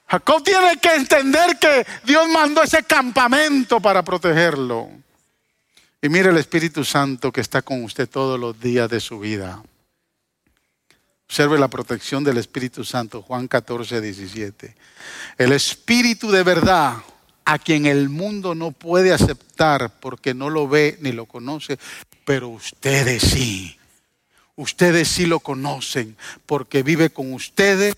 Jacob 0.09 0.43
tiene 0.45 0.79
que 0.79 0.95
entender 0.95 1.59
que 1.59 1.85
Dios 2.05 2.29
mandó 2.29 2.63
ese 2.63 2.85
campamento 2.85 3.81
para 3.81 4.03
protegerlo. 4.03 4.89
Y 6.01 6.09
mire 6.09 6.31
el 6.31 6.37
Espíritu 6.37 6.85
Santo 6.85 7.33
que 7.33 7.41
está 7.41 7.63
con 7.63 7.83
usted 7.83 8.09
todos 8.09 8.39
los 8.39 8.59
días 8.61 8.89
de 8.89 9.01
su 9.01 9.19
vida. 9.19 9.63
Observe 11.29 11.59
la 11.59 11.67
protección 11.67 12.23
del 12.23 12.39
Espíritu 12.39 12.85
Santo, 12.85 13.21
Juan 13.23 13.49
14, 13.49 14.01
17. 14.01 14.77
El 15.39 15.53
Espíritu 15.53 16.31
de 16.31 16.45
verdad, 16.45 16.99
a 17.47 17.61
quien 17.61 17.87
el 17.87 18.09
mundo 18.09 18.57
no 18.57 18.73
puede 18.73 19.15
aceptar 19.15 20.01
porque 20.01 20.35
no 20.35 20.51
lo 20.51 20.69
ve 20.69 20.99
ni 21.01 21.13
lo 21.13 21.27
conoce, 21.27 21.79
pero 22.25 22.49
ustedes 22.49 23.23
sí. 23.23 23.79
Ustedes 24.57 25.07
sí 25.07 25.27
lo 25.27 25.39
conocen 25.39 26.17
porque 26.45 26.83
vive 26.83 27.11
con 27.11 27.33
ustedes 27.33 27.97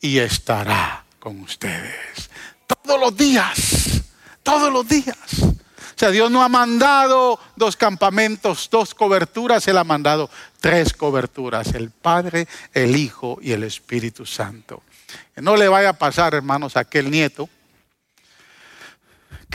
y 0.00 0.18
estará 0.18 1.04
con 1.18 1.40
ustedes. 1.40 2.28
Todos 2.66 3.00
los 3.00 3.16
días, 3.16 4.02
todos 4.42 4.70
los 4.70 4.86
días. 4.86 5.16
O 5.42 5.98
sea, 5.98 6.10
Dios 6.10 6.30
no 6.30 6.42
ha 6.42 6.48
mandado 6.50 7.40
dos 7.56 7.74
campamentos, 7.74 8.68
dos 8.70 8.94
coberturas, 8.94 9.66
Él 9.66 9.78
ha 9.78 9.84
mandado 9.84 10.28
tres 10.60 10.92
coberturas, 10.92 11.74
el 11.74 11.90
Padre, 11.90 12.46
el 12.74 12.96
Hijo 12.96 13.38
y 13.40 13.52
el 13.52 13.64
Espíritu 13.64 14.26
Santo. 14.26 14.82
No 15.36 15.56
le 15.56 15.68
vaya 15.68 15.90
a 15.90 15.98
pasar, 15.98 16.34
hermanos, 16.34 16.76
a 16.76 16.80
aquel 16.80 17.10
nieto 17.10 17.48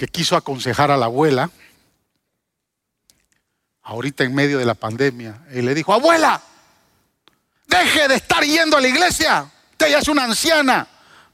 que 0.03 0.09
quiso 0.09 0.35
aconsejar 0.35 0.91
a 0.91 0.97
la 0.97 1.05
abuela, 1.05 1.49
ahorita 3.83 4.25
en 4.25 4.35
medio 4.35 4.59
de 4.59 4.65
la 4.65 4.73
pandemia, 4.73 5.45
y 5.53 5.61
le 5.61 5.73
dijo, 5.73 5.93
abuela, 5.93 6.41
deje 7.67 8.09
de 8.09 8.15
estar 8.15 8.43
yendo 8.43 8.75
a 8.75 8.81
la 8.81 8.89
iglesia, 8.89 9.49
usted 9.71 9.91
ya 9.91 9.99
es 9.99 10.07
una 10.09 10.25
anciana. 10.25 10.85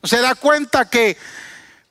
Se 0.03 0.21
da 0.21 0.35
cuenta 0.35 0.87
que 0.87 1.17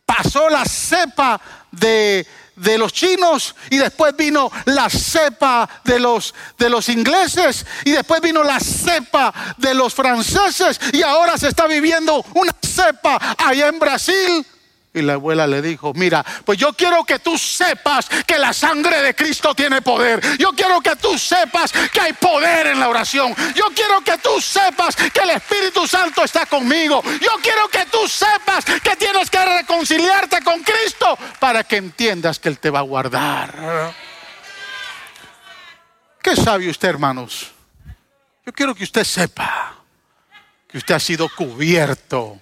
pasó 0.07 0.49
la 0.49 0.65
cepa 0.65 1.41
de 1.73 2.25
de 2.55 2.77
los 2.77 2.93
chinos 2.93 3.55
y 3.71 3.79
después 3.79 4.17
vino 4.17 4.51
la 4.65 4.91
cepa 4.91 5.69
de 5.85 6.01
los, 6.01 6.35
de 6.59 6.69
los 6.69 6.89
ingleses 6.89 7.65
y 7.85 7.93
después 7.93 8.21
vino 8.21 8.43
la 8.43 8.59
cepa 8.59 9.33
de 9.59 9.75
los 9.75 9.95
franceses 9.95 10.81
y 10.93 11.03
ahora 11.03 11.39
se 11.39 11.49
está 11.49 11.69
viviendo 11.69 12.25
una 12.35 12.53
cepa 12.61 13.37
allá 13.39 13.69
en 13.69 13.79
Brasil 13.79 14.47
y 14.95 15.03
la 15.03 15.15
abuela 15.15 15.47
le 15.47 15.61
dijo, 15.63 15.93
mira, 15.95 16.25
pues 16.45 16.59
yo 16.59 16.73
quiero 16.73 17.05
que 17.05 17.19
tú 17.19 17.37
sepas 17.37 18.09
que 18.27 18.39
la 18.39 18.53
sangre 18.53 19.03
de 19.03 19.15
Cristo 19.15 19.55
tiene 19.55 19.83
poder. 19.83 20.21
Yo 20.39 20.53
quiero 20.53 20.81
que 20.81 20.97
tú 20.97 21.19
sepas 21.19 21.73
que 21.73 22.01
hay 22.01 22.13
poder 22.15 22.69
en 22.69 22.81
la 22.81 22.89
oración. 22.89 23.35
Yo 23.55 23.67
quiero 23.75 24.01
que 24.03 24.19
tú 24.19 24.41
sepas 24.41 24.97
que 24.97 25.21
el 25.21 25.31
Espíritu 25.31 25.87
Santo 25.87 26.25
está 26.25 26.47
conmigo. 26.47 27.03
Yo 27.21 27.33
quiero 27.43 27.69
que 27.69 27.85
tú 27.87 28.09
sepas 28.09 28.65
que 28.65 28.97
tienes 28.97 29.31
que 29.31 29.45
reconciliarte 29.45 30.43
con 30.43 30.63
Cristo 30.63 31.19
para 31.39 31.65
que 31.65 31.77
entiendas 31.77 32.39
que 32.39 32.49
Él 32.49 32.59
te 32.59 32.71
va 32.71 32.81
a 32.81 32.83
guardar. 32.83 33.95
¿Qué 36.23 36.35
sabe 36.35 36.69
usted, 36.69 36.89
hermanos? 36.89 37.53
Yo 38.45 38.53
quiero 38.53 38.75
que 38.75 38.85
usted 38.85 39.05
sepa 39.05 39.75
que 40.67 40.79
usted 40.79 40.95
ha 40.95 41.01
sido 41.01 41.29
cubierto 41.29 42.41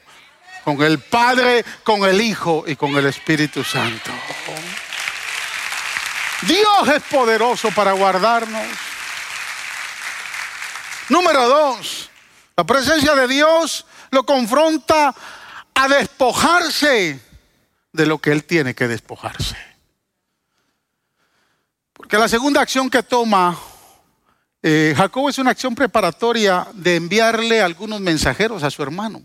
con 0.67 0.83
el 0.83 0.99
Padre, 0.99 1.65
con 1.85 2.05
el 2.05 2.21
Hijo 2.21 2.65
y 2.67 2.75
con 2.75 2.97
el 2.97 3.07
Espíritu 3.07 3.63
Santo. 3.63 4.11
Dios 6.43 6.89
es 6.93 7.05
poderoso 7.05 7.71
para 7.71 7.93
guardarnos. 7.93 8.67
Número 11.09 11.49
dos, 11.49 12.11
la 12.57 12.65
presencia 12.65 13.15
de 13.15 13.29
Dios 13.29 13.87
lo 14.11 14.27
confronta 14.27 15.15
a 15.73 15.87
despojarse 15.87 17.21
de 17.93 18.07
lo 18.07 18.19
que 18.19 18.33
Él 18.33 18.43
tiene 18.43 18.75
que 18.75 18.89
despojarse. 18.89 19.57
Porque 21.93 22.19
la 22.19 22.27
segunda 22.27 22.61
acción 22.61 22.91
que 22.91 23.05
toma 23.05 23.57
eh, 24.65 24.95
Jacob 24.97 25.29
es 25.29 25.39
una 25.39 25.53
acción 25.53 25.77
preparatoria 25.77 26.67
de 26.73 26.97
enviarle 26.97 27.63
algunos 27.63 28.01
mensajeros 28.01 28.65
a 28.65 28.71
su 28.73 28.83
hermano. 28.83 29.23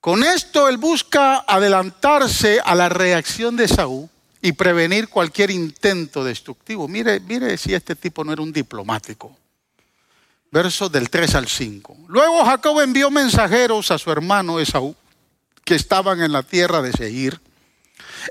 Con 0.00 0.24
esto 0.24 0.68
él 0.68 0.78
busca 0.78 1.44
adelantarse 1.46 2.60
a 2.64 2.74
la 2.74 2.88
reacción 2.88 3.56
de 3.56 3.68
Saúl 3.68 4.08
y 4.40 4.52
prevenir 4.52 5.08
cualquier 5.08 5.50
intento 5.50 6.24
destructivo. 6.24 6.88
Mire, 6.88 7.20
mire 7.20 7.58
si 7.58 7.74
este 7.74 7.94
tipo 7.94 8.24
no 8.24 8.32
era 8.32 8.40
un 8.40 8.52
diplomático. 8.52 9.36
Versos 10.50 10.90
del 10.90 11.10
3 11.10 11.34
al 11.34 11.48
5. 11.48 11.96
Luego 12.08 12.44
Jacob 12.44 12.80
envió 12.80 13.10
mensajeros 13.10 13.90
a 13.90 13.98
su 13.98 14.10
hermano 14.10 14.58
Esaú, 14.58 14.96
que 15.64 15.74
estaban 15.74 16.22
en 16.22 16.32
la 16.32 16.42
tierra 16.42 16.80
de 16.80 16.92
Seir, 16.92 17.38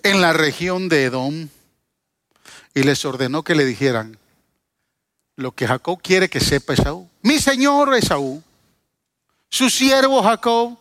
en 0.02 0.22
la 0.22 0.34
región 0.34 0.90
de 0.90 1.06
Edom, 1.06 1.50
y 2.74 2.84
les 2.84 3.06
ordenó 3.06 3.44
que 3.44 3.56
le 3.56 3.66
dijeran 3.66 4.18
lo 5.36 5.52
que 5.52 5.68
Jacob 5.68 6.02
quiere 6.02 6.30
que 6.30 6.40
sepa 6.40 6.74
Esaú. 6.74 7.08
Mi 7.22 7.40
señor 7.40 7.96
Esaú, 7.96 8.44
su 9.50 9.70
siervo 9.70 10.22
Jacob, 10.24 10.78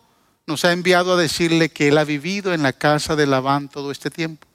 nos 0.49 0.65
ha 0.65 0.71
enviado 0.71 1.13
a 1.13 1.21
decirle 1.21 1.69
que 1.69 1.89
él 1.89 1.97
ha 1.99 2.03
vivido 2.03 2.55
en 2.55 2.63
la 2.63 2.73
casa 2.73 3.15
de 3.15 3.27
Labán 3.27 3.69
todo 3.69 3.91
este 3.91 4.09
tiempo 4.09 4.47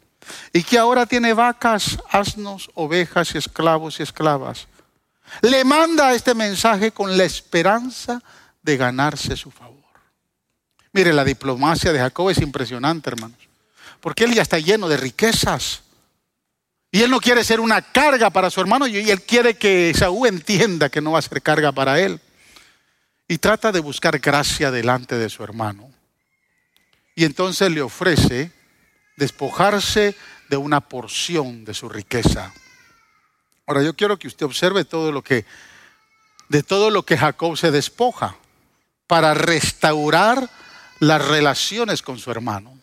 y 0.53 0.65
que 0.65 0.77
ahora 0.77 1.07
tiene 1.07 1.33
vacas, 1.33 1.99
asnos, 2.11 2.69
ovejas 2.75 3.37
esclavos 3.37 4.01
y 4.01 4.03
esclavas. 4.03 4.67
Le 5.41 5.65
manda 5.65 6.13
este 6.13 6.35
mensaje 6.35 6.91
con 6.91 7.17
la 7.17 7.23
esperanza 7.23 8.21
de 8.61 8.77
ganarse 8.77 9.37
su 9.37 9.53
favor. 9.53 9.85
Mire, 10.93 11.13
la 11.13 11.25
diplomacia 11.25 11.93
de 11.93 12.01
Jacob 12.01 12.31
es 12.31 12.39
impresionante, 12.39 13.11
hermanos, 13.11 13.39
porque 14.01 14.25
él 14.25 14.35
ya 14.35 14.43
está 14.43 14.59
lleno 14.59 14.89
de 14.89 14.97
riquezas. 14.97 15.83
Y 16.91 17.03
él 17.03 17.11
no 17.11 17.21
quiere 17.21 17.45
ser 17.45 17.61
una 17.61 17.83
carga 17.83 18.31
para 18.31 18.51
su 18.51 18.61
hermano 18.61 18.89
y 18.89 18.99
él 18.99 19.23
quiere 19.23 19.57
que 19.57 19.93
Saúl 19.97 20.27
entienda 20.27 20.89
que 20.89 21.01
no 21.01 21.13
va 21.13 21.21
a 21.21 21.23
ser 21.23 21.41
carga 21.41 21.71
para 21.71 22.01
él 22.01 22.21
y 23.29 23.39
trata 23.39 23.73
de 23.73 23.81
buscar 23.81 24.19
gracia 24.19 24.71
delante 24.71 25.17
de 25.17 25.31
su 25.31 25.43
hermano. 25.43 25.91
Y 27.15 27.25
entonces 27.25 27.71
le 27.71 27.83
ofrece 27.83 28.53
despojarse 29.17 30.17
de 30.49 30.57
una 30.57 30.81
porción 30.81 31.65
de 31.65 31.75
su 31.75 31.89
riqueza. 31.89 32.53
Ahora 33.67 33.83
yo 33.83 33.95
quiero 33.95 34.19
que 34.19 34.27
usted 34.27 34.45
observe 34.45 34.85
todo 34.85 35.13
lo 35.13 35.23
que 35.23 35.45
de 36.49 36.63
todo 36.63 36.91
lo 36.91 37.05
que 37.05 37.17
Jacob 37.17 37.57
se 37.57 37.71
despoja 37.71 38.37
para 39.07 39.33
restaurar 39.33 40.51
las 41.01 41.27
relaciones 41.27 42.03
con 42.03 42.19
su 42.19 42.31
hermano. 42.31 42.79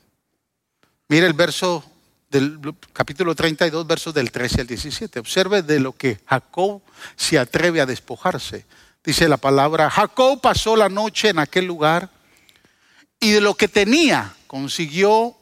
Mire 1.07 1.27
el 1.27 1.33
verso 1.33 1.83
del 2.29 2.59
capítulo 2.93 3.35
32, 3.35 3.85
versos 3.85 4.13
del 4.13 4.31
13 4.31 4.61
al 4.61 4.67
17. 4.67 5.19
Observe 5.19 5.61
de 5.61 5.79
lo 5.79 5.93
que 5.93 6.19
Jacob 6.25 6.81
se 7.15 7.37
atreve 7.37 7.81
a 7.81 7.85
despojarse 7.85 8.65
dice 9.03 9.27
la 9.27 9.37
palabra, 9.37 9.89
Jacob 9.89 10.39
pasó 10.41 10.75
la 10.75 10.89
noche 10.89 11.29
en 11.29 11.39
aquel 11.39 11.65
lugar 11.65 12.09
y 13.19 13.31
de 13.31 13.41
lo 13.41 13.55
que 13.55 13.67
tenía 13.67 14.35
consiguió, 14.47 15.35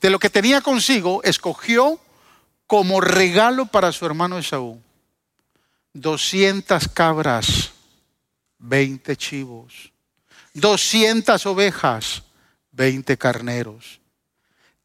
de 0.00 0.10
lo 0.10 0.18
que 0.18 0.30
tenía 0.30 0.60
consigo, 0.60 1.22
escogió 1.24 2.00
como 2.66 3.00
regalo 3.00 3.66
para 3.66 3.92
su 3.92 4.06
hermano 4.06 4.38
Esaú 4.38 4.80
200 5.92 6.88
cabras, 6.88 7.72
20 8.58 9.16
chivos, 9.16 9.92
200 10.54 11.44
ovejas, 11.46 12.22
20 12.72 13.18
carneros, 13.18 14.00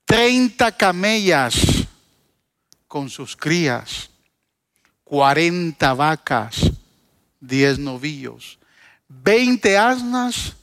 30 0.06 0.76
camellas 0.76 1.56
con 2.88 3.10
sus 3.10 3.36
crías, 3.36 4.10
40 5.04 5.94
vacas, 5.94 6.72
10 7.48 7.80
novillos, 7.80 8.60
20 9.10 9.78
asnas 9.78 10.54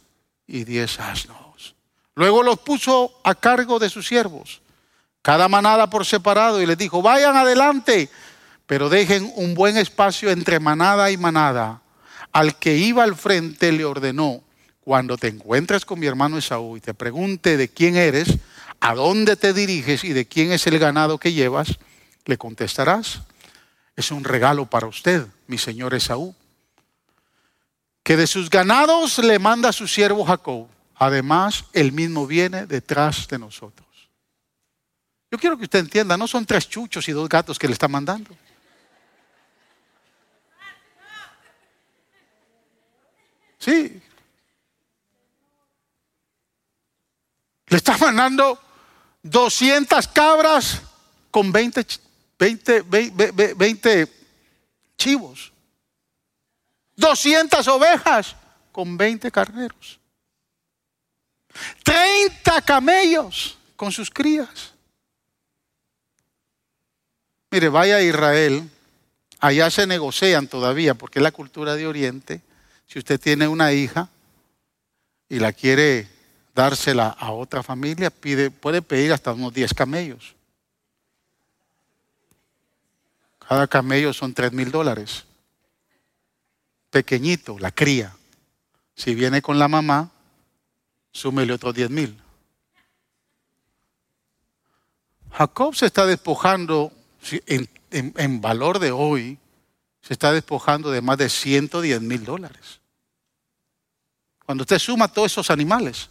y 0.46 0.64
10 0.64 1.00
asnos. 1.00 1.74
Luego 2.14 2.42
los 2.42 2.58
puso 2.58 3.20
a 3.24 3.34
cargo 3.34 3.78
de 3.78 3.88
sus 3.88 4.06
siervos, 4.06 4.60
cada 5.22 5.48
manada 5.48 5.88
por 5.88 6.04
separado, 6.04 6.60
y 6.60 6.66
les 6.66 6.76
dijo, 6.76 7.00
vayan 7.00 7.36
adelante, 7.36 8.10
pero 8.66 8.88
dejen 8.88 9.30
un 9.36 9.54
buen 9.54 9.76
espacio 9.76 10.30
entre 10.30 10.60
manada 10.60 11.10
y 11.10 11.16
manada. 11.16 11.80
Al 12.32 12.56
que 12.56 12.76
iba 12.76 13.04
al 13.04 13.14
frente 13.14 13.72
le 13.72 13.84
ordenó, 13.84 14.42
cuando 14.80 15.16
te 15.16 15.28
encuentres 15.28 15.84
con 15.84 16.00
mi 16.00 16.06
hermano 16.06 16.38
Esaú 16.38 16.76
y 16.76 16.80
te 16.80 16.92
pregunte 16.92 17.56
de 17.56 17.68
quién 17.68 17.96
eres, 17.96 18.38
a 18.80 18.94
dónde 18.94 19.36
te 19.36 19.52
diriges 19.52 20.02
y 20.02 20.12
de 20.12 20.26
quién 20.26 20.50
es 20.50 20.66
el 20.66 20.78
ganado 20.78 21.18
que 21.18 21.32
llevas, 21.32 21.78
le 22.24 22.36
contestarás, 22.36 23.20
es 23.94 24.10
un 24.10 24.24
regalo 24.24 24.66
para 24.66 24.86
usted, 24.88 25.26
mi 25.46 25.56
señor 25.56 25.94
Esaú, 25.94 26.34
que 28.02 28.16
de 28.16 28.26
sus 28.26 28.50
ganados 28.50 29.18
le 29.18 29.38
manda 29.38 29.68
a 29.68 29.72
su 29.72 29.86
siervo 29.86 30.24
Jacob. 30.24 30.68
Además, 30.96 31.64
él 31.72 31.92
mismo 31.92 32.26
viene 32.26 32.66
detrás 32.66 33.28
de 33.28 33.38
nosotros. 33.38 33.88
Yo 35.30 35.38
quiero 35.38 35.56
que 35.56 35.64
usted 35.64 35.78
entienda, 35.78 36.16
no 36.16 36.26
son 36.26 36.44
tres 36.44 36.68
chuchos 36.68 37.08
y 37.08 37.12
dos 37.12 37.28
gatos 37.28 37.58
que 37.58 37.66
le 37.66 37.72
está 37.72 37.88
mandando. 37.88 38.36
Sí. 43.58 44.02
Le 47.68 47.76
está 47.76 47.96
mandando 47.96 48.60
200 49.22 50.08
cabras 50.08 50.82
con 51.30 51.50
20, 51.52 51.86
20, 52.38 52.82
20, 52.82 53.54
20 53.54 54.12
chivos. 54.98 55.51
200 56.96 57.66
ovejas 57.68 58.36
con 58.70 58.96
20 58.96 59.30
carneros. 59.30 60.00
30 61.82 62.62
camellos 62.62 63.58
con 63.76 63.92
sus 63.92 64.10
crías. 64.10 64.72
Mire, 67.50 67.68
vaya 67.68 67.96
a 67.96 68.02
Israel, 68.02 68.68
allá 69.38 69.70
se 69.70 69.86
negocian 69.86 70.48
todavía, 70.48 70.94
porque 70.94 71.18
es 71.18 71.22
la 71.22 71.32
cultura 71.32 71.74
de 71.74 71.86
Oriente. 71.86 72.40
Si 72.86 72.98
usted 72.98 73.20
tiene 73.20 73.46
una 73.46 73.72
hija 73.72 74.08
y 75.28 75.38
la 75.38 75.52
quiere 75.52 76.08
dársela 76.54 77.08
a 77.08 77.32
otra 77.32 77.62
familia, 77.62 78.10
pide, 78.10 78.50
puede 78.50 78.80
pedir 78.80 79.12
hasta 79.12 79.32
unos 79.32 79.52
10 79.52 79.74
camellos. 79.74 80.34
Cada 83.46 83.66
camello 83.66 84.12
son 84.12 84.32
3 84.32 84.52
mil 84.52 84.70
dólares. 84.70 85.24
Pequeñito, 86.92 87.58
la 87.58 87.70
cría. 87.70 88.14
Si 88.94 89.14
viene 89.14 89.40
con 89.40 89.58
la 89.58 89.66
mamá, 89.66 90.10
súmele 91.10 91.54
otros 91.54 91.74
10 91.74 91.88
mil. 91.88 92.22
Jacob 95.30 95.74
se 95.74 95.86
está 95.86 96.04
despojando 96.04 96.92
en, 97.86 98.40
valor 98.42 98.78
de 98.78 98.92
hoy, 98.92 99.38
se 100.02 100.12
está 100.12 100.34
despojando 100.34 100.90
de 100.90 101.00
más 101.00 101.16
de 101.16 101.30
110 101.30 102.02
mil 102.02 102.26
dólares. 102.26 102.80
Cuando 104.44 104.60
usted 104.60 104.78
suma 104.78 105.08
todos 105.08 105.32
esos 105.32 105.50
animales. 105.50 106.10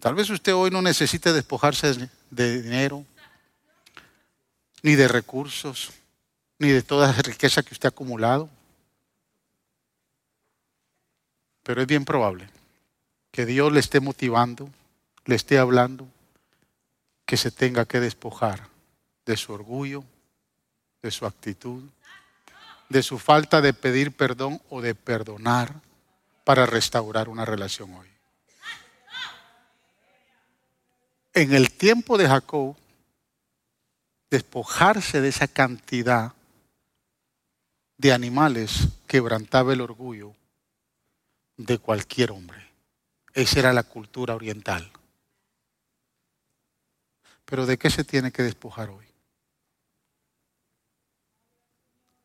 Tal 0.00 0.16
vez 0.16 0.28
usted 0.28 0.54
hoy 0.56 0.72
no 0.72 0.82
necesite 0.82 1.32
despojarse 1.32 2.10
de 2.30 2.62
dinero, 2.62 3.06
ni 4.82 4.94
de 4.94 5.08
recursos, 5.08 5.90
ni 6.58 6.68
de 6.68 6.82
toda 6.82 7.12
la 7.12 7.22
riqueza 7.22 7.62
que 7.62 7.74
usted 7.74 7.86
ha 7.86 7.90
acumulado. 7.90 8.48
Pero 11.62 11.82
es 11.82 11.86
bien 11.86 12.04
probable 12.04 12.48
que 13.30 13.46
Dios 13.46 13.72
le 13.72 13.80
esté 13.80 14.00
motivando, 14.00 14.68
le 15.24 15.36
esté 15.36 15.58
hablando, 15.58 16.08
que 17.24 17.36
se 17.36 17.50
tenga 17.50 17.84
que 17.84 18.00
despojar 18.00 18.68
de 19.24 19.36
su 19.36 19.52
orgullo, 19.52 20.02
de 21.02 21.10
su 21.10 21.26
actitud, 21.26 21.84
de 22.88 23.02
su 23.02 23.18
falta 23.18 23.60
de 23.60 23.72
pedir 23.72 24.12
perdón 24.12 24.60
o 24.68 24.80
de 24.80 24.94
perdonar 24.94 25.80
para 26.44 26.66
restaurar 26.66 27.28
una 27.28 27.44
relación 27.44 27.94
hoy. 27.94 28.08
En 31.32 31.54
el 31.54 31.70
tiempo 31.70 32.18
de 32.18 32.26
Jacob, 32.26 32.76
despojarse 34.30 35.20
de 35.20 35.28
esa 35.28 35.48
cantidad 35.48 36.34
de 37.98 38.12
animales 38.12 38.88
quebrantaba 39.06 39.72
el 39.72 39.80
orgullo 39.80 40.34
de 41.56 41.78
cualquier 41.78 42.30
hombre. 42.30 42.70
Esa 43.34 43.58
era 43.58 43.72
la 43.72 43.82
cultura 43.82 44.34
oriental. 44.34 44.90
Pero 47.44 47.66
¿de 47.66 47.76
qué 47.76 47.90
se 47.90 48.04
tiene 48.04 48.30
que 48.30 48.42
despojar 48.42 48.90
hoy? 48.90 49.06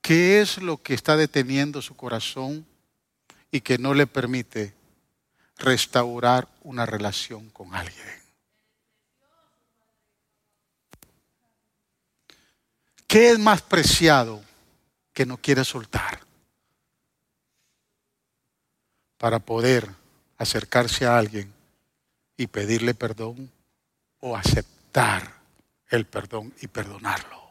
¿Qué 0.01 0.39
es 0.39 0.59
lo 0.59 0.77
que 0.77 0.93
está 0.93 1.17
deteniendo 1.17 1.81
su 1.81 1.95
corazón 1.95 2.65
y 3.49 3.61
que 3.61 3.79
no 3.79 3.95
le 3.95 4.05
permite 4.05 4.75
restaurar 5.57 6.47
una 6.61 6.85
relación 6.85 7.49
con 7.49 7.73
alguien? 7.73 8.24
¿Qué 13.07 13.31
es 13.31 13.39
más 13.39 13.61
preciado 13.61 14.43
que 15.13 15.25
no 15.25 15.37
quiere 15.37 15.63
soltar 15.63 16.19
para 19.17 19.39
poder 19.39 19.89
acercarse 20.37 21.05
a 21.05 21.17
alguien 21.17 21.51
y 22.37 22.47
pedirle 22.47 22.93
perdón 22.93 23.49
o 24.19 24.35
aceptar 24.35 25.35
el 25.89 26.05
perdón 26.05 26.53
y 26.61 26.67
perdonarlo. 26.67 27.43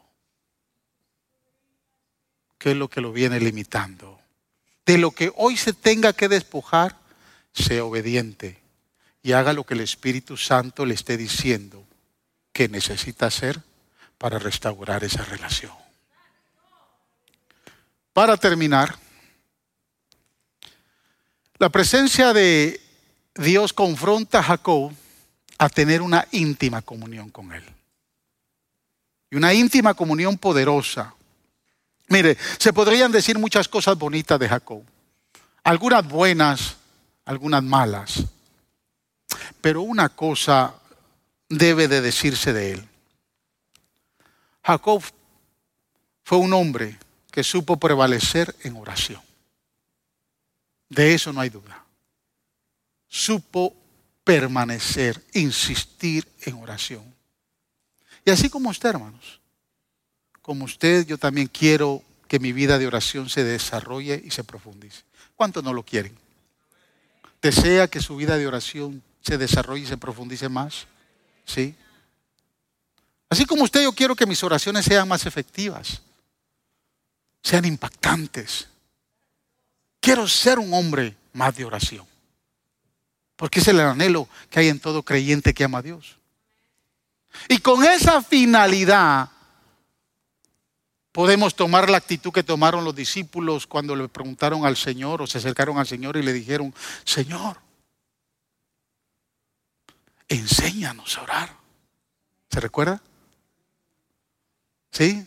¿Qué 2.58 2.72
es 2.72 2.76
lo 2.76 2.88
que 2.88 3.00
lo 3.00 3.12
viene 3.12 3.40
limitando? 3.40 4.20
De 4.84 4.98
lo 4.98 5.10
que 5.12 5.32
hoy 5.36 5.56
se 5.56 5.72
tenga 5.72 6.12
que 6.12 6.28
despojar, 6.28 6.98
sea 7.52 7.84
obediente 7.84 8.60
y 9.22 9.32
haga 9.32 9.52
lo 9.52 9.64
que 9.64 9.74
el 9.74 9.80
Espíritu 9.80 10.36
Santo 10.36 10.84
le 10.84 10.94
esté 10.94 11.16
diciendo 11.16 11.84
que 12.52 12.68
necesita 12.68 13.26
hacer 13.26 13.62
para 14.24 14.38
restaurar 14.38 15.04
esa 15.04 15.22
relación. 15.22 15.70
Para 18.14 18.38
terminar, 18.38 18.96
la 21.58 21.68
presencia 21.68 22.32
de 22.32 22.80
Dios 23.34 23.74
confronta 23.74 24.38
a 24.38 24.42
Jacob 24.42 24.94
a 25.58 25.68
tener 25.68 26.00
una 26.00 26.26
íntima 26.32 26.80
comunión 26.80 27.28
con 27.28 27.52
Él. 27.52 27.64
Y 29.30 29.36
una 29.36 29.52
íntima 29.52 29.92
comunión 29.92 30.38
poderosa. 30.38 31.14
Mire, 32.08 32.38
se 32.58 32.72
podrían 32.72 33.12
decir 33.12 33.38
muchas 33.38 33.68
cosas 33.68 33.98
bonitas 33.98 34.40
de 34.40 34.48
Jacob. 34.48 34.82
Algunas 35.64 36.08
buenas, 36.08 36.76
algunas 37.26 37.62
malas. 37.62 38.24
Pero 39.60 39.82
una 39.82 40.08
cosa 40.08 40.76
debe 41.50 41.88
de 41.88 42.00
decirse 42.00 42.54
de 42.54 42.72
él. 42.72 42.88
Jacob 44.64 45.02
fue 46.22 46.38
un 46.38 46.52
hombre 46.54 46.98
que 47.30 47.44
supo 47.44 47.76
prevalecer 47.76 48.54
en 48.62 48.76
oración. 48.76 49.20
De 50.88 51.14
eso 51.14 51.32
no 51.32 51.40
hay 51.40 51.50
duda. 51.50 51.84
Supo 53.08 53.74
permanecer, 54.24 55.22
insistir 55.34 56.26
en 56.42 56.54
oración. 56.54 57.04
Y 58.24 58.30
así 58.30 58.48
como 58.48 58.70
usted, 58.70 58.90
hermanos, 58.90 59.40
como 60.40 60.64
usted, 60.64 61.06
yo 61.06 61.18
también 61.18 61.46
quiero 61.46 62.02
que 62.26 62.38
mi 62.38 62.52
vida 62.52 62.78
de 62.78 62.86
oración 62.86 63.28
se 63.28 63.44
desarrolle 63.44 64.20
y 64.24 64.30
se 64.30 64.44
profundice. 64.44 65.02
¿Cuántos 65.36 65.62
no 65.62 65.72
lo 65.72 65.82
quieren? 65.82 66.16
¿Desea 67.42 67.88
que 67.88 68.00
su 68.00 68.16
vida 68.16 68.38
de 68.38 68.46
oración 68.46 69.02
se 69.20 69.36
desarrolle 69.36 69.82
y 69.82 69.86
se 69.86 69.98
profundice 69.98 70.48
más? 70.48 70.86
¿Sí? 71.44 71.74
Así 73.34 73.46
como 73.46 73.64
usted, 73.64 73.82
yo 73.82 73.92
quiero 73.92 74.14
que 74.14 74.26
mis 74.26 74.44
oraciones 74.44 74.84
sean 74.84 75.08
más 75.08 75.26
efectivas, 75.26 76.00
sean 77.42 77.64
impactantes. 77.64 78.68
Quiero 79.98 80.28
ser 80.28 80.60
un 80.60 80.72
hombre 80.72 81.16
más 81.32 81.56
de 81.56 81.64
oración. 81.64 82.06
Porque 83.34 83.58
es 83.58 83.66
el 83.66 83.80
anhelo 83.80 84.28
que 84.48 84.60
hay 84.60 84.68
en 84.68 84.78
todo 84.78 85.02
creyente 85.02 85.52
que 85.52 85.64
ama 85.64 85.78
a 85.78 85.82
Dios. 85.82 86.16
Y 87.48 87.58
con 87.58 87.82
esa 87.84 88.22
finalidad 88.22 89.30
podemos 91.10 91.56
tomar 91.56 91.90
la 91.90 91.96
actitud 91.96 92.30
que 92.30 92.44
tomaron 92.44 92.84
los 92.84 92.94
discípulos 92.94 93.66
cuando 93.66 93.96
le 93.96 94.08
preguntaron 94.08 94.64
al 94.64 94.76
Señor 94.76 95.22
o 95.22 95.26
se 95.26 95.38
acercaron 95.38 95.76
al 95.78 95.88
Señor 95.88 96.16
y 96.16 96.22
le 96.22 96.32
dijeron, 96.32 96.72
Señor, 97.02 97.56
enséñanos 100.28 101.18
a 101.18 101.22
orar. 101.22 101.56
¿Se 102.48 102.60
recuerda? 102.60 103.02
¿Sí? 104.94 105.26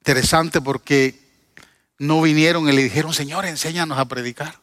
Interesante 0.00 0.62
porque 0.62 1.20
no 1.98 2.22
vinieron 2.22 2.66
y 2.66 2.72
le 2.72 2.82
dijeron, 2.82 3.12
Señor, 3.12 3.44
enséñanos 3.44 3.98
a 3.98 4.06
predicar. 4.06 4.58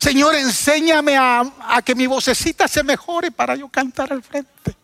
Señor, 0.00 0.34
enséñame 0.34 1.16
a, 1.16 1.44
que 1.84 1.94
mi 1.94 2.08
vocecita 2.08 2.66
se 2.66 2.82
mejore 2.82 3.30
para 3.30 3.54
yo 3.54 3.68
cantar 3.68 4.12
al 4.12 4.24
frente. 4.24 4.76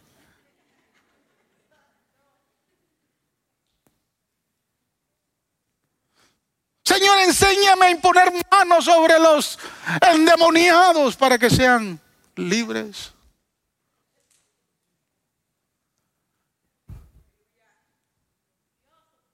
Señor, 6.85 7.19
enséñame 7.21 7.87
a 7.87 7.91
imponer 7.91 8.33
manos 8.51 8.85
sobre 8.85 9.19
los 9.19 9.59
endemoniados 10.01 11.17
para 11.17 11.39
que 11.39 11.51
sean 11.51 11.99
libres. 12.37 13.13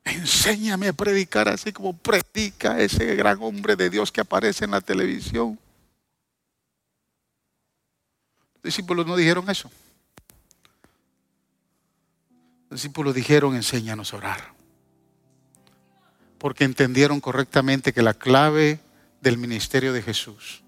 Enséñame 0.08 0.88
a 0.88 0.92
predicar 0.92 1.48
así 1.48 1.72
como 1.72 1.96
predica 1.96 2.80
ese 2.80 3.14
gran 3.14 3.38
hombre 3.42 3.76
de 3.76 3.90
Dios 3.90 4.10
que 4.10 4.20
aparece 4.20 4.64
en 4.64 4.70
la 4.70 4.80
televisión. 4.80 5.58
Los 8.54 8.62
discípulos 8.62 9.06
no 9.06 9.16
dijeron 9.16 9.48
eso. 9.50 9.70
Los 12.70 12.80
discípulos 12.80 13.14
dijeron, 13.14 13.54
enséñanos 13.54 14.12
a 14.12 14.16
orar. 14.16 14.52
Porque 16.38 16.64
entendieron 16.64 17.20
correctamente 17.20 17.92
que 17.92 18.02
la 18.02 18.14
clave 18.14 18.80
del 19.20 19.38
ministerio 19.38 19.92
de 19.92 20.02
Jesús, 20.02 20.62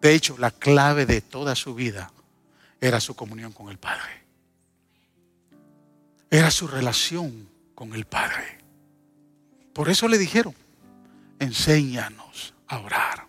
de 0.00 0.14
hecho, 0.14 0.36
la 0.38 0.50
clave 0.50 1.06
de 1.06 1.20
toda 1.20 1.54
su 1.54 1.74
vida, 1.74 2.12
era 2.80 3.00
su 3.00 3.14
comunión 3.14 3.52
con 3.52 3.68
el 3.70 3.78
Padre. 3.78 4.24
Era 6.30 6.50
su 6.50 6.66
relación 6.66 7.48
con 7.74 7.94
el 7.94 8.06
Padre. 8.06 8.61
Por 9.72 9.88
eso 9.88 10.08
le 10.08 10.18
dijeron, 10.18 10.54
enséñanos 11.38 12.54
a 12.68 12.78
orar. 12.78 13.26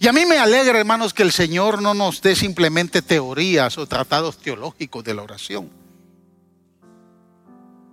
Y 0.00 0.08
a 0.08 0.12
mí 0.12 0.26
me 0.26 0.38
alegra, 0.38 0.80
hermanos, 0.80 1.14
que 1.14 1.22
el 1.22 1.30
Señor 1.30 1.80
no 1.80 1.94
nos 1.94 2.22
dé 2.22 2.34
simplemente 2.34 3.02
teorías 3.02 3.78
o 3.78 3.86
tratados 3.86 4.38
teológicos 4.38 5.04
de 5.04 5.14
la 5.14 5.22
oración, 5.22 5.70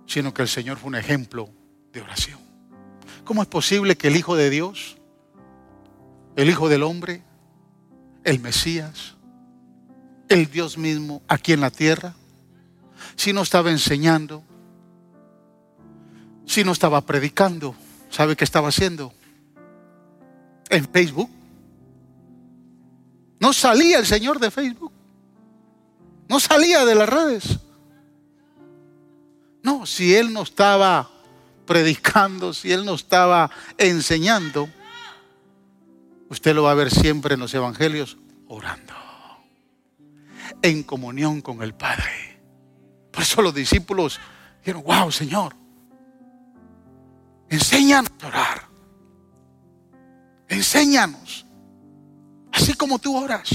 sino 0.06 0.34
que 0.34 0.42
el 0.42 0.48
Señor 0.48 0.78
fue 0.78 0.88
un 0.88 0.96
ejemplo 0.96 1.50
de 1.92 2.00
oración. 2.00 2.40
¿Cómo 3.24 3.42
es 3.42 3.48
posible 3.48 3.96
que 3.96 4.08
el 4.08 4.16
Hijo 4.16 4.34
de 4.34 4.50
Dios, 4.50 4.96
el 6.34 6.50
Hijo 6.50 6.68
del 6.68 6.82
Hombre, 6.82 7.22
el 8.24 8.40
Mesías, 8.40 9.14
el 10.28 10.50
Dios 10.50 10.78
mismo 10.78 11.22
aquí 11.28 11.52
en 11.52 11.60
la 11.60 11.70
tierra, 11.70 12.14
si 13.14 13.32
no 13.32 13.42
estaba 13.42 13.70
enseñando, 13.70 14.42
si 16.50 16.64
no 16.64 16.72
estaba 16.72 17.00
predicando? 17.06 17.76
¿Sabe 18.10 18.34
qué 18.34 18.42
estaba 18.42 18.70
haciendo? 18.70 19.14
En 20.68 20.84
Facebook. 20.88 21.30
No 23.38 23.52
salía 23.52 24.00
el 24.00 24.06
Señor 24.06 24.40
de 24.40 24.50
Facebook. 24.50 24.92
No 26.28 26.40
salía 26.40 26.84
de 26.84 26.94
las 26.96 27.08
redes. 27.08 27.60
No, 29.62 29.86
si 29.86 30.16
Él 30.16 30.32
no 30.32 30.42
estaba 30.42 31.08
predicando, 31.66 32.52
si 32.52 32.72
Él 32.72 32.84
no 32.84 32.94
estaba 32.94 33.48
enseñando, 33.78 34.68
usted 36.30 36.52
lo 36.52 36.64
va 36.64 36.72
a 36.72 36.74
ver 36.74 36.90
siempre 36.90 37.34
en 37.34 37.40
los 37.40 37.54
evangelios 37.54 38.18
orando, 38.48 38.94
en 40.62 40.82
comunión 40.82 41.42
con 41.42 41.62
el 41.62 41.74
Padre. 41.74 42.40
Por 43.12 43.22
eso 43.22 43.40
los 43.40 43.54
discípulos 43.54 44.18
dijeron, 44.58 44.82
wow, 44.82 45.12
Señor, 45.12 45.59
Enséñanos 47.50 48.12
a 48.22 48.26
orar. 48.28 48.62
Enséñanos. 50.48 51.44
Así 52.52 52.74
como 52.74 52.98
tú 52.98 53.16
oras. 53.16 53.50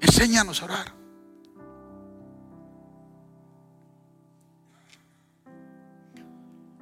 Enséñanos 0.00 0.62
a 0.62 0.64
orar. 0.64 0.94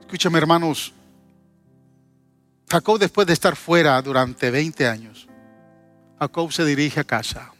Escúchame 0.01 0.39
hermanos. 0.39 0.95
Jacob 2.69 2.99
después 2.99 3.27
de 3.27 3.33
estar 3.33 3.57
fuera 3.57 4.01
durante 4.03 4.51
20 4.51 4.87
años, 4.89 5.29
Jacob 6.19 6.53
se 6.53 6.65
dirige 6.65 7.01
a 7.01 7.05
casa 7.05 7.53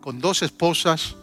con 0.00 0.20
dos 0.20 0.42
esposas, 0.42 1.16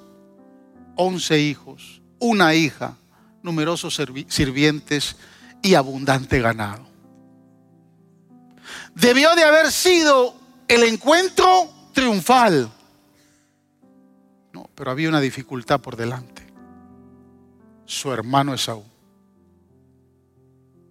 11 0.96 1.40
hijos, 1.40 2.02
una 2.20 2.54
hija, 2.54 2.98
numerosos 3.42 4.00
sirvientes 4.28 5.16
y 5.66 5.74
abundante 5.74 6.40
ganado. 6.40 6.86
Debió 8.94 9.34
de 9.34 9.44
haber 9.44 9.72
sido 9.72 10.36
el 10.68 10.84
encuentro 10.84 11.68
triunfal. 11.92 12.72
No, 14.54 14.70
pero 14.76 14.92
había 14.92 15.10
una 15.10 15.20
dificultad 15.20 15.82
por 15.82 15.96
delante. 15.96 16.46
Su 17.84 18.14
hermano 18.14 18.54
Esaú. 18.54 18.84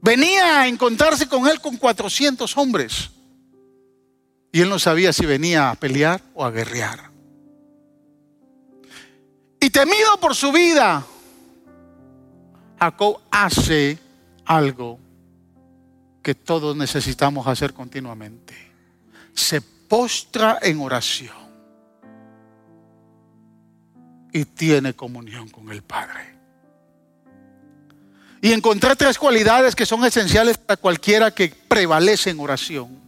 Venía 0.03 0.63
a 0.63 0.67
encontrarse 0.67 1.29
con 1.29 1.47
él 1.47 1.61
con 1.61 1.77
400 1.77 2.57
hombres. 2.59 3.11
Y 4.51 4.61
él 4.61 4.69
no 4.69 4.81
sabía 4.81 5.13
si 5.13 5.25
venía 5.25 5.71
a 5.71 5.77
pelear 5.77 6.21
o 6.35 6.45
a 6.45 6.51
guerrear. 6.51 7.13
Y 9.61 9.71
temido 9.71 10.19
por 10.21 10.35
su 10.35 10.51
vida, 10.51 11.07
Jacob 12.81 13.21
hace 13.31 14.04
algo 14.45 14.99
que 16.23 16.35
todos 16.35 16.77
necesitamos 16.77 17.47
hacer 17.47 17.75
continuamente. 17.75 18.55
Se 19.35 19.61
postra 19.61 20.59
en 20.63 20.81
oración 20.81 21.45
y 24.33 24.45
tiene 24.45 24.95
comunión 24.95 25.49
con 25.49 25.71
el 25.71 25.83
Padre. 25.83 26.35
Y 28.41 28.53
encontré 28.53 28.97
tres 28.97 29.19
cualidades 29.19 29.75
que 29.75 29.87
son 29.87 30.05
esenciales 30.05 30.59
para 30.59 30.77
cualquiera 30.77 31.31
que 31.31 31.49
prevalece 31.49 32.31
en 32.31 32.41
oración. 32.41 33.05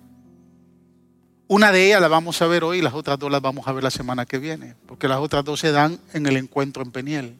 Una 1.49 1.73
de 1.73 1.87
ellas 1.87 2.01
la 2.01 2.09
vamos 2.09 2.41
a 2.43 2.47
ver 2.47 2.65
hoy, 2.65 2.81
las 2.81 2.95
otras 2.95 3.19
dos 3.19 3.31
las 3.31 3.43
vamos 3.43 3.67
a 3.69 3.73
ver 3.73 3.85
la 3.85 3.91
semana 3.91 4.25
que 4.25 4.39
viene, 4.39 4.75
porque 4.87 5.09
las 5.09 5.19
otras 5.19 5.45
dos 5.45 5.61
se 5.61 5.73
dan 5.73 5.99
en 6.13 6.27
el 6.27 6.37
encuentro 6.37 6.83
en 6.83 6.91
Peniel. 6.91 7.37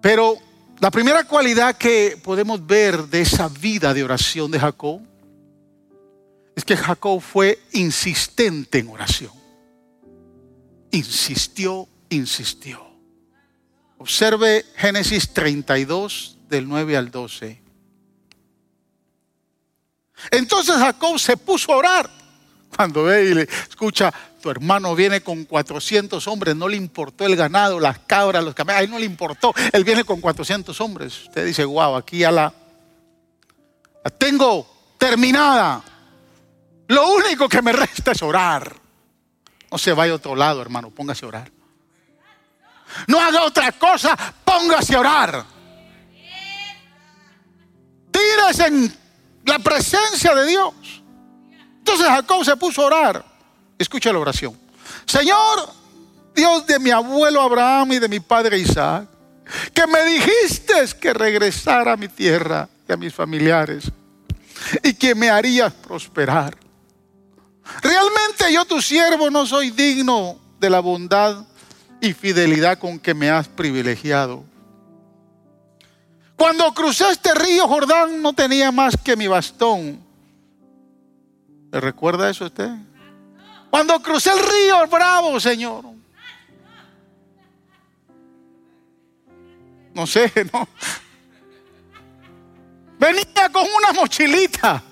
Pero 0.00 0.38
la 0.80 0.90
primera 0.90 1.24
cualidad 1.24 1.76
que 1.76 2.18
podemos 2.22 2.64
ver 2.64 3.08
de 3.08 3.22
esa 3.22 3.48
vida 3.48 3.92
de 3.92 4.04
oración 4.04 4.50
de 4.50 4.60
Jacob 4.60 5.00
es 6.54 6.64
que 6.64 6.76
Jacob 6.76 7.20
fue 7.20 7.58
insistente 7.72 8.78
en 8.78 8.88
oración. 8.88 9.32
Insistió, 10.90 11.86
insistió. 12.08 12.86
Observe 13.98 14.64
Génesis 14.76 15.32
32 15.32 16.38
del 16.48 16.68
9 16.68 16.96
al 16.96 17.10
12. 17.10 17.60
Entonces 20.30 20.76
Jacob 20.76 21.18
se 21.18 21.36
puso 21.36 21.72
a 21.72 21.76
orar. 21.76 22.17
Cuando 22.78 23.02
ve 23.02 23.24
y 23.24 23.34
le 23.34 23.42
escucha, 23.42 24.14
tu 24.40 24.48
hermano 24.48 24.94
viene 24.94 25.20
con 25.20 25.46
400 25.46 26.24
hombres, 26.28 26.54
no 26.54 26.68
le 26.68 26.76
importó 26.76 27.26
el 27.26 27.34
ganado, 27.34 27.80
las 27.80 27.98
cabras, 27.98 28.44
los 28.44 28.54
camellos, 28.54 28.82
ahí 28.82 28.86
no 28.86 29.00
le 29.00 29.04
importó, 29.04 29.52
él 29.72 29.82
viene 29.82 30.04
con 30.04 30.20
400 30.20 30.80
hombres. 30.80 31.24
Usted 31.24 31.44
dice, 31.44 31.64
wow, 31.64 31.96
aquí 31.96 32.18
ya 32.18 32.30
la, 32.30 32.54
la 34.04 34.10
tengo 34.12 34.94
terminada. 34.96 35.82
Lo 36.86 37.14
único 37.14 37.48
que 37.48 37.60
me 37.62 37.72
resta 37.72 38.12
es 38.12 38.22
orar. 38.22 38.72
No 39.72 39.76
se 39.76 39.92
vaya 39.92 40.12
a 40.12 40.16
otro 40.16 40.36
lado, 40.36 40.62
hermano, 40.62 40.90
póngase 40.90 41.24
a 41.24 41.28
orar. 41.30 41.50
No 43.08 43.18
haga 43.20 43.42
otra 43.42 43.72
cosa, 43.72 44.16
póngase 44.44 44.94
a 44.94 45.00
orar. 45.00 45.44
Tírese 48.12 48.66
en 48.68 48.96
la 49.46 49.58
presencia 49.58 50.32
de 50.36 50.46
Dios. 50.46 50.98
Entonces 51.88 52.14
Jacob 52.14 52.44
se 52.44 52.54
puso 52.54 52.82
a 52.82 52.86
orar. 52.86 53.24
Escucha 53.78 54.12
la 54.12 54.18
oración. 54.18 54.54
Señor, 55.06 55.70
Dios 56.34 56.66
de 56.66 56.78
mi 56.78 56.90
abuelo 56.90 57.40
Abraham 57.40 57.92
y 57.92 57.98
de 57.98 58.08
mi 58.08 58.20
padre 58.20 58.58
Isaac, 58.58 59.08
que 59.72 59.86
me 59.86 60.04
dijiste 60.04 60.74
que 61.00 61.14
regresara 61.14 61.92
a 61.94 61.96
mi 61.96 62.08
tierra 62.08 62.68
y 62.86 62.92
a 62.92 62.96
mis 62.98 63.14
familiares 63.14 63.90
y 64.82 64.92
que 64.92 65.14
me 65.14 65.30
harías 65.30 65.72
prosperar. 65.72 66.58
Realmente 67.80 68.52
yo 68.52 68.66
tu 68.66 68.82
siervo 68.82 69.30
no 69.30 69.46
soy 69.46 69.70
digno 69.70 70.38
de 70.60 70.68
la 70.68 70.80
bondad 70.80 71.46
y 72.02 72.12
fidelidad 72.12 72.78
con 72.78 72.98
que 72.98 73.14
me 73.14 73.30
has 73.30 73.48
privilegiado. 73.48 74.44
Cuando 76.36 76.70
crucé 76.74 77.08
este 77.08 77.34
río 77.34 77.66
Jordán 77.66 78.20
no 78.20 78.34
tenía 78.34 78.70
más 78.72 78.94
que 79.02 79.16
mi 79.16 79.26
bastón. 79.26 80.06
¿Le 81.70 81.80
recuerda 81.80 82.30
eso 82.30 82.46
usted? 82.46 82.70
Cuando 83.70 84.00
crucé 84.00 84.30
el 84.30 84.38
río 84.38 84.86
Bravo, 84.86 85.38
Señor. 85.38 85.84
No 89.94 90.06
sé, 90.06 90.32
no. 90.52 90.68
Venía 92.98 93.48
con 93.52 93.64
una 93.64 93.92
mochilita. 93.92 94.82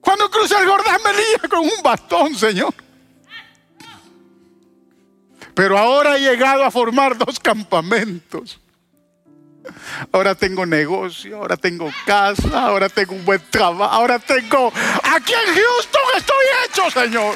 Cuando 0.00 0.30
crucé 0.30 0.56
el 0.58 0.68
Jordán 0.68 1.00
venía 1.04 1.48
con 1.48 1.60
un 1.60 1.82
bastón, 1.82 2.34
Señor. 2.34 2.74
Pero 5.54 5.76
ahora 5.76 6.16
he 6.16 6.20
llegado 6.20 6.64
a 6.64 6.70
formar 6.70 7.18
dos 7.18 7.38
campamentos. 7.38 8.58
Ahora 10.12 10.34
tengo 10.34 10.66
negocio, 10.66 11.36
ahora 11.36 11.56
tengo 11.56 11.90
casa, 12.06 12.66
ahora 12.66 12.88
tengo 12.88 13.14
un 13.14 13.24
buen 13.24 13.42
trabajo, 13.50 13.92
ahora 13.92 14.18
tengo... 14.18 14.72
Aquí 15.02 15.32
en 15.32 15.54
Houston 15.54 16.02
estoy 16.16 16.46
hecho, 16.64 16.90
Señor. 16.90 17.34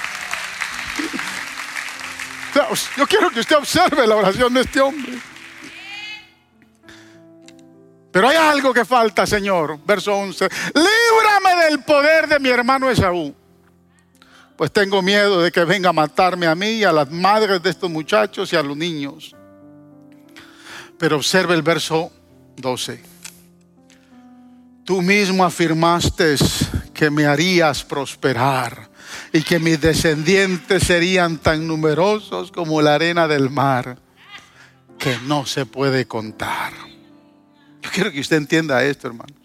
Yo 2.96 3.06
quiero 3.06 3.30
que 3.30 3.40
usted 3.40 3.56
observe 3.56 4.06
la 4.06 4.16
oración 4.16 4.54
de 4.54 4.60
este 4.60 4.80
hombre. 4.80 5.18
Pero 8.12 8.28
hay 8.28 8.36
algo 8.36 8.72
que 8.72 8.84
falta, 8.84 9.26
Señor. 9.26 9.80
Verso 9.84 10.14
11. 10.14 10.48
Líbrame 10.74 11.64
del 11.64 11.82
poder 11.82 12.28
de 12.28 12.38
mi 12.38 12.48
hermano 12.48 12.88
Esaú. 12.88 13.34
Pues 14.56 14.70
tengo 14.70 15.02
miedo 15.02 15.42
de 15.42 15.50
que 15.50 15.64
venga 15.64 15.88
a 15.88 15.92
matarme 15.92 16.46
a 16.46 16.54
mí 16.54 16.74
y 16.74 16.84
a 16.84 16.92
las 16.92 17.10
madres 17.10 17.60
de 17.60 17.70
estos 17.70 17.90
muchachos 17.90 18.52
y 18.52 18.56
a 18.56 18.62
los 18.62 18.76
niños. 18.76 19.34
Pero 20.96 21.16
observe 21.16 21.54
el 21.54 21.62
verso 21.62 22.12
12. 22.56 23.00
Tú 24.84 25.00
mismo 25.00 25.44
afirmaste 25.44 26.36
que 26.92 27.10
me 27.10 27.26
harías 27.26 27.82
prosperar 27.82 28.90
y 29.32 29.42
que 29.42 29.58
mis 29.58 29.80
descendientes 29.80 30.84
serían 30.84 31.38
tan 31.38 31.66
numerosos 31.66 32.52
como 32.52 32.82
la 32.82 32.94
arena 32.94 33.26
del 33.26 33.50
mar, 33.50 33.96
que 34.98 35.18
no 35.26 35.46
se 35.46 35.66
puede 35.66 36.06
contar. 36.06 36.72
Yo 37.82 37.90
quiero 37.90 38.12
que 38.12 38.20
usted 38.20 38.36
entienda 38.36 38.84
esto, 38.84 39.08
hermanos. 39.08 39.36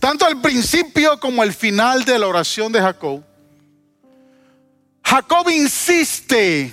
Tanto 0.00 0.26
el 0.28 0.40
principio 0.40 1.18
como 1.18 1.42
el 1.42 1.52
final 1.52 2.04
de 2.04 2.18
la 2.18 2.26
oración 2.26 2.72
de 2.72 2.80
Jacob. 2.80 3.22
Jacob 5.04 5.48
insiste, 5.50 6.72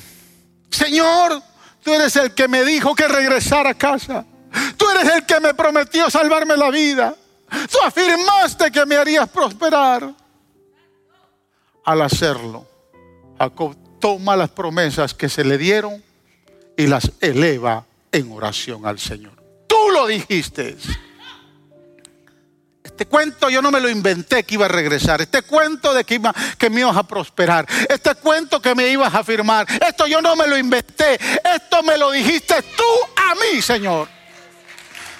Señor, 0.70 1.41
tú 1.84 1.93
eres 1.93 2.16
el 2.16 2.34
que 2.34 2.47
me 2.47 2.64
dijo 2.64 2.95
que 2.95 3.07
regresara 3.07 3.72
a 3.72 3.74
casa. 3.74 4.26
Tú 4.77 4.89
eres 4.89 5.13
el 5.13 5.25
que 5.25 5.39
me 5.39 5.53
prometió 5.53 6.09
salvarme 6.09 6.57
la 6.57 6.69
vida. 6.69 7.15
Tú 7.49 7.77
afirmaste 7.83 8.71
que 8.71 8.85
me 8.85 8.95
harías 8.95 9.27
prosperar. 9.29 10.13
Al 11.85 12.01
hacerlo, 12.01 12.67
Jacob 13.37 13.75
toma 13.99 14.35
las 14.35 14.49
promesas 14.49 15.13
que 15.13 15.29
se 15.29 15.43
le 15.43 15.57
dieron 15.57 16.03
y 16.77 16.87
las 16.87 17.11
eleva 17.19 17.85
en 18.11 18.31
oración 18.31 18.85
al 18.85 18.99
Señor. 18.99 19.33
Tú 19.67 19.89
lo 19.91 20.07
dijiste. 20.07 20.77
Este 22.83 23.05
cuento 23.05 23.49
yo 23.49 23.61
no 23.61 23.71
me 23.71 23.79
lo 23.79 23.89
inventé 23.89 24.43
que 24.43 24.55
iba 24.55 24.65
a 24.65 24.69
regresar. 24.69 25.21
Este 25.21 25.41
cuento 25.41 25.93
de 25.93 26.03
que, 26.03 26.15
iba, 26.15 26.33
que 26.57 26.69
me 26.69 26.81
ibas 26.81 26.97
a 26.97 27.03
prosperar. 27.03 27.65
Este 27.89 28.15
cuento 28.15 28.61
que 28.61 28.75
me 28.75 28.89
ibas 28.89 29.13
a 29.13 29.23
firmar. 29.23 29.65
Esto 29.87 30.05
yo 30.07 30.21
no 30.21 30.35
me 30.35 30.47
lo 30.47 30.57
inventé. 30.57 31.13
Esto 31.43 31.81
me 31.83 31.97
lo 31.97 32.11
dijiste 32.11 32.55
tú 32.75 32.83
a 33.15 33.35
mí, 33.35 33.61
Señor. 33.61 34.18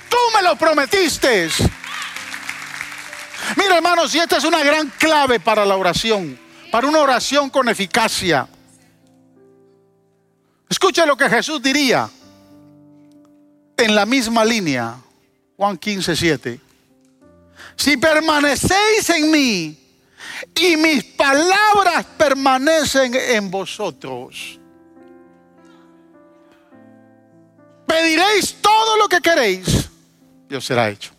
Tú 0.10 0.18
me 0.36 0.41
lo 0.41 0.55
prometiste. 0.55 1.49
Mira, 3.55 3.78
hermanos, 3.78 4.14
y 4.14 4.20
esta 4.20 4.38
es 4.38 4.43
una 4.43 4.64
gran 4.64 4.89
clave 4.89 5.39
para 5.39 5.66
la 5.66 5.76
oración, 5.76 6.39
para 6.72 6.88
una 6.88 6.99
oración 6.99 7.49
con 7.49 7.70
eficacia. 7.70 8.47
Escucha 10.70 11.05
lo 11.05 11.18
que 11.18 11.30
Jesús 11.30 11.62
diría 11.62 12.10
en 13.76 13.95
la 13.95 14.05
misma 14.05 14.45
línea, 14.45 14.97
Juan 15.57 15.78
15, 15.78 16.16
7. 16.16 16.60
Si 17.76 17.97
permanecéis 17.97 19.10
en 19.10 19.32
mí 19.32 19.78
y 20.55 20.78
mis 20.78 21.03
palabras 21.03 22.05
permanecen 22.18 23.16
en 23.16 23.49
vosotros, 23.49 24.60
pediréis 27.88 28.55
todo 28.62 28.97
lo 28.97 29.10
que 29.10 29.22
queréis 29.22 29.89
Dios 30.50 30.66
será 30.66 30.89
hecho. 30.89 31.12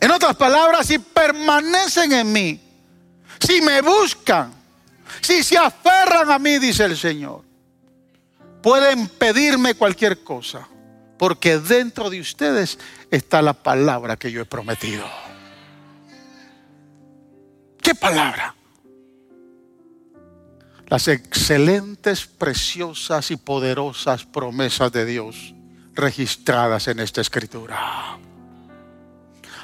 En 0.00 0.10
otras 0.10 0.36
palabras, 0.36 0.86
si 0.86 0.98
permanecen 0.98 2.12
en 2.12 2.32
mí, 2.32 2.60
si 3.40 3.60
me 3.62 3.80
buscan, 3.80 4.52
si 5.20 5.42
se 5.42 5.56
aferran 5.56 6.30
a 6.30 6.38
mí, 6.38 6.58
dice 6.58 6.84
el 6.84 6.96
Señor, 6.96 7.42
pueden 8.62 9.08
pedirme 9.08 9.74
cualquier 9.74 10.22
cosa, 10.22 10.68
porque 11.16 11.58
dentro 11.58 12.10
de 12.10 12.20
ustedes 12.20 12.78
está 13.10 13.40
la 13.40 13.54
palabra 13.54 14.16
que 14.16 14.30
yo 14.30 14.40
he 14.40 14.44
prometido. 14.44 15.04
¿Qué 17.80 17.94
palabra? 17.94 18.54
Las 20.86 21.08
excelentes, 21.08 22.26
preciosas 22.26 23.30
y 23.30 23.36
poderosas 23.36 24.24
promesas 24.24 24.90
de 24.92 25.04
Dios 25.04 25.54
registradas 25.98 26.88
en 26.88 27.00
esta 27.00 27.20
escritura. 27.20 28.18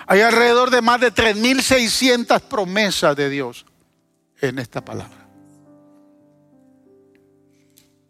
Hay 0.06 0.20
alrededor 0.20 0.70
de 0.70 0.82
más 0.82 1.00
de 1.00 1.12
3.600 1.12 2.40
promesas 2.42 3.16
de 3.16 3.30
Dios 3.30 3.64
en 4.40 4.58
esta 4.58 4.84
palabra. 4.84 5.26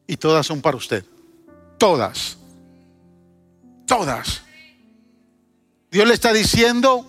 Y 0.07 0.17
todas 0.17 0.47
son 0.47 0.61
para 0.61 0.77
usted. 0.77 1.05
Todas. 1.79 2.37
Todas. 3.87 4.43
Dios 5.91 6.09
le 6.09 6.15
está 6.15 6.33
diciendo, 6.33 7.07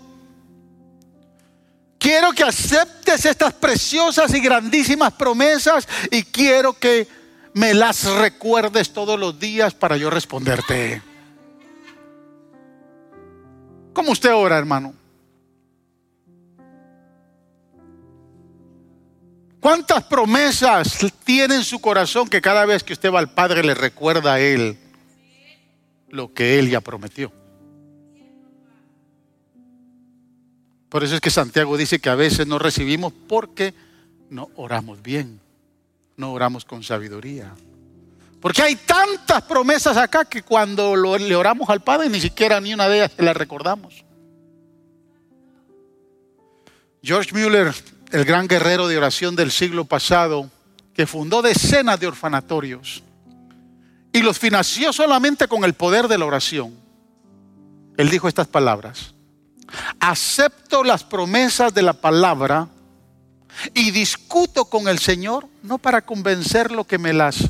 quiero 1.97 2.33
que 2.33 2.43
aceptes 2.43 3.25
estas 3.25 3.53
preciosas 3.53 4.33
y 4.33 4.39
grandísimas 4.39 5.13
promesas 5.13 5.87
y 6.11 6.23
quiero 6.23 6.73
que 6.73 7.07
me 7.55 7.73
las 7.73 8.03
recuerdes 8.03 8.91
todos 8.91 9.17
los 9.17 9.39
días 9.39 9.73
para 9.73 9.95
yo 9.95 10.09
responderte. 10.09 11.01
¿Cómo 13.93 14.11
usted 14.11 14.33
ora, 14.33 14.57
hermano? 14.57 14.93
¿Cuántas 19.61 20.03
promesas 20.03 20.97
tiene 21.23 21.55
en 21.55 21.63
su 21.63 21.79
corazón 21.79 22.27
que 22.27 22.41
cada 22.41 22.65
vez 22.65 22.83
que 22.83 22.91
usted 22.91 23.09
va 23.09 23.19
al 23.19 23.33
Padre 23.33 23.63
le 23.63 23.73
recuerda 23.73 24.33
a 24.33 24.39
Él 24.41 24.77
lo 26.09 26.33
que 26.33 26.59
Él 26.59 26.69
ya 26.69 26.81
prometió? 26.81 27.31
Por 30.89 31.05
eso 31.05 31.15
es 31.15 31.21
que 31.21 31.29
Santiago 31.29 31.77
dice 31.77 31.99
que 31.99 32.09
a 32.09 32.15
veces 32.15 32.47
no 32.47 32.59
recibimos 32.59 33.13
porque 33.29 33.73
no 34.29 34.49
oramos 34.57 35.01
bien 35.01 35.44
no 36.17 36.31
oramos 36.31 36.65
con 36.65 36.83
sabiduría. 36.83 37.53
Porque 38.39 38.61
hay 38.61 38.75
tantas 38.75 39.41
promesas 39.43 39.97
acá 39.97 40.25
que 40.25 40.43
cuando 40.43 40.95
le 41.17 41.35
oramos 41.35 41.69
al 41.69 41.81
Padre 41.81 42.09
ni 42.09 42.21
siquiera 42.21 42.61
ni 42.61 42.73
una 42.73 42.87
de 42.87 42.97
ellas 42.97 43.11
se 43.15 43.23
la 43.23 43.33
recordamos. 43.33 44.05
George 47.01 47.33
Mueller, 47.33 47.73
el 48.11 48.25
gran 48.25 48.47
guerrero 48.47 48.87
de 48.87 48.97
oración 48.97 49.35
del 49.35 49.51
siglo 49.51 49.85
pasado, 49.85 50.49
que 50.93 51.05
fundó 51.05 51.41
decenas 51.41 51.99
de 51.99 52.07
orfanatorios 52.07 53.03
y 54.13 54.21
los 54.21 54.39
financió 54.39 54.93
solamente 54.93 55.47
con 55.47 55.63
el 55.63 55.73
poder 55.73 56.07
de 56.07 56.17
la 56.17 56.25
oración, 56.25 56.73
él 57.97 58.09
dijo 58.09 58.27
estas 58.27 58.47
palabras, 58.47 59.13
acepto 59.99 60.83
las 60.83 61.03
promesas 61.03 61.73
de 61.73 61.81
la 61.81 61.93
palabra 61.93 62.67
y 63.73 63.91
discuto 63.91 64.65
con 64.65 64.87
el 64.87 64.99
Señor 64.99 65.47
no 65.63 65.77
para 65.77 66.01
convencerlo 66.01 66.85
que 66.85 66.97
me 66.97 67.13
las 67.13 67.49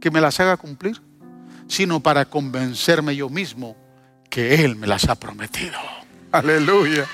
que 0.00 0.10
me 0.10 0.20
las 0.20 0.38
haga 0.40 0.56
cumplir, 0.56 1.00
sino 1.68 2.00
para 2.00 2.26
convencerme 2.26 3.16
yo 3.16 3.28
mismo 3.28 3.76
que 4.30 4.64
él 4.64 4.76
me 4.76 4.86
las 4.86 5.08
ha 5.08 5.14
prometido. 5.14 5.78
Aleluya. 6.30 7.06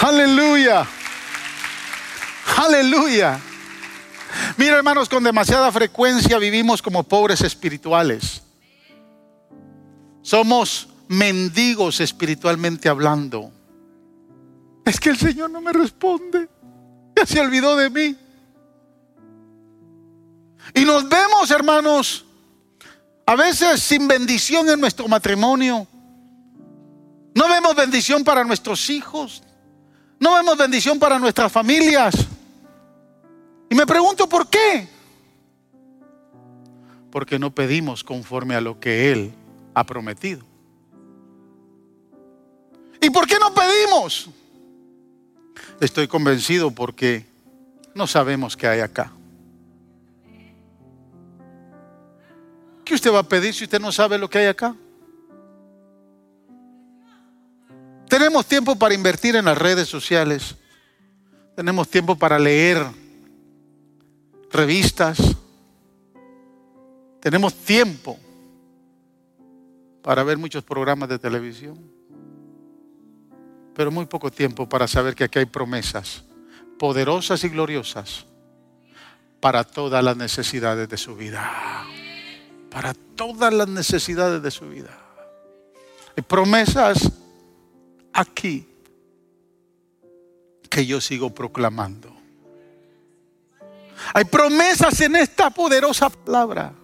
Aleluya. 0.00 0.86
Aleluya. 2.56 3.40
Mira, 4.56 4.76
hermanos, 4.76 5.08
con 5.08 5.24
demasiada 5.24 5.70
frecuencia 5.72 6.38
vivimos 6.38 6.82
como 6.82 7.04
pobres 7.04 7.40
espirituales. 7.42 8.42
Somos 10.22 10.88
mendigos 11.08 12.00
espiritualmente 12.00 12.88
hablando. 12.88 13.52
Es 14.90 14.98
que 14.98 15.10
el 15.10 15.16
Señor 15.16 15.48
no 15.52 15.60
me 15.60 15.72
responde. 15.72 16.48
Ya 17.14 17.24
se 17.24 17.38
olvidó 17.38 17.76
de 17.76 17.88
mí. 17.90 18.16
Y 20.74 20.84
nos 20.84 21.08
vemos, 21.08 21.48
hermanos, 21.52 22.24
a 23.24 23.36
veces 23.36 23.80
sin 23.80 24.08
bendición 24.08 24.68
en 24.68 24.80
nuestro 24.80 25.06
matrimonio. 25.06 25.86
No 27.36 27.48
vemos 27.48 27.76
bendición 27.76 28.24
para 28.24 28.42
nuestros 28.42 28.90
hijos. 28.90 29.44
No 30.18 30.34
vemos 30.34 30.58
bendición 30.58 30.98
para 30.98 31.20
nuestras 31.20 31.52
familias. 31.52 32.26
Y 33.70 33.76
me 33.76 33.86
pregunto 33.86 34.28
por 34.28 34.48
qué. 34.48 34.88
Porque 37.12 37.38
no 37.38 37.54
pedimos 37.54 38.02
conforme 38.02 38.56
a 38.56 38.60
lo 38.60 38.80
que 38.80 39.12
Él 39.12 39.32
ha 39.72 39.86
prometido. 39.86 40.44
¿Y 43.00 43.08
por 43.10 43.28
qué 43.28 43.36
no 43.38 43.54
pedimos? 43.54 44.28
Estoy 45.80 46.08
convencido 46.08 46.70
porque 46.70 47.24
no 47.94 48.06
sabemos 48.06 48.54
qué 48.54 48.66
hay 48.66 48.80
acá. 48.80 49.10
¿Qué 52.84 52.94
usted 52.94 53.10
va 53.10 53.20
a 53.20 53.28
pedir 53.28 53.54
si 53.54 53.64
usted 53.64 53.80
no 53.80 53.90
sabe 53.90 54.18
lo 54.18 54.28
que 54.28 54.38
hay 54.38 54.46
acá? 54.46 54.76
Tenemos 58.08 58.44
tiempo 58.44 58.76
para 58.76 58.92
invertir 58.92 59.36
en 59.36 59.46
las 59.46 59.56
redes 59.56 59.88
sociales. 59.88 60.56
Tenemos 61.56 61.88
tiempo 61.88 62.14
para 62.16 62.38
leer 62.38 62.84
revistas. 64.50 65.18
Tenemos 67.20 67.54
tiempo 67.54 68.18
para 70.02 70.24
ver 70.24 70.36
muchos 70.36 70.62
programas 70.62 71.08
de 71.08 71.18
televisión. 71.18 71.99
Pero 73.80 73.90
muy 73.90 74.04
poco 74.04 74.30
tiempo 74.30 74.68
para 74.68 74.86
saber 74.86 75.14
que 75.14 75.24
aquí 75.24 75.38
hay 75.38 75.46
promesas 75.46 76.22
poderosas 76.78 77.42
y 77.44 77.48
gloriosas 77.48 78.26
para 79.40 79.64
todas 79.64 80.04
las 80.04 80.18
necesidades 80.18 80.86
de 80.86 80.98
su 80.98 81.16
vida. 81.16 81.50
Para 82.70 82.92
todas 82.92 83.54
las 83.54 83.68
necesidades 83.68 84.42
de 84.42 84.50
su 84.50 84.68
vida. 84.68 84.90
Hay 86.14 86.22
promesas 86.22 87.10
aquí 88.12 88.68
que 90.68 90.84
yo 90.84 91.00
sigo 91.00 91.34
proclamando. 91.34 92.14
Hay 94.12 94.26
promesas 94.26 95.00
en 95.00 95.16
esta 95.16 95.48
poderosa 95.48 96.10
palabra 96.10 96.74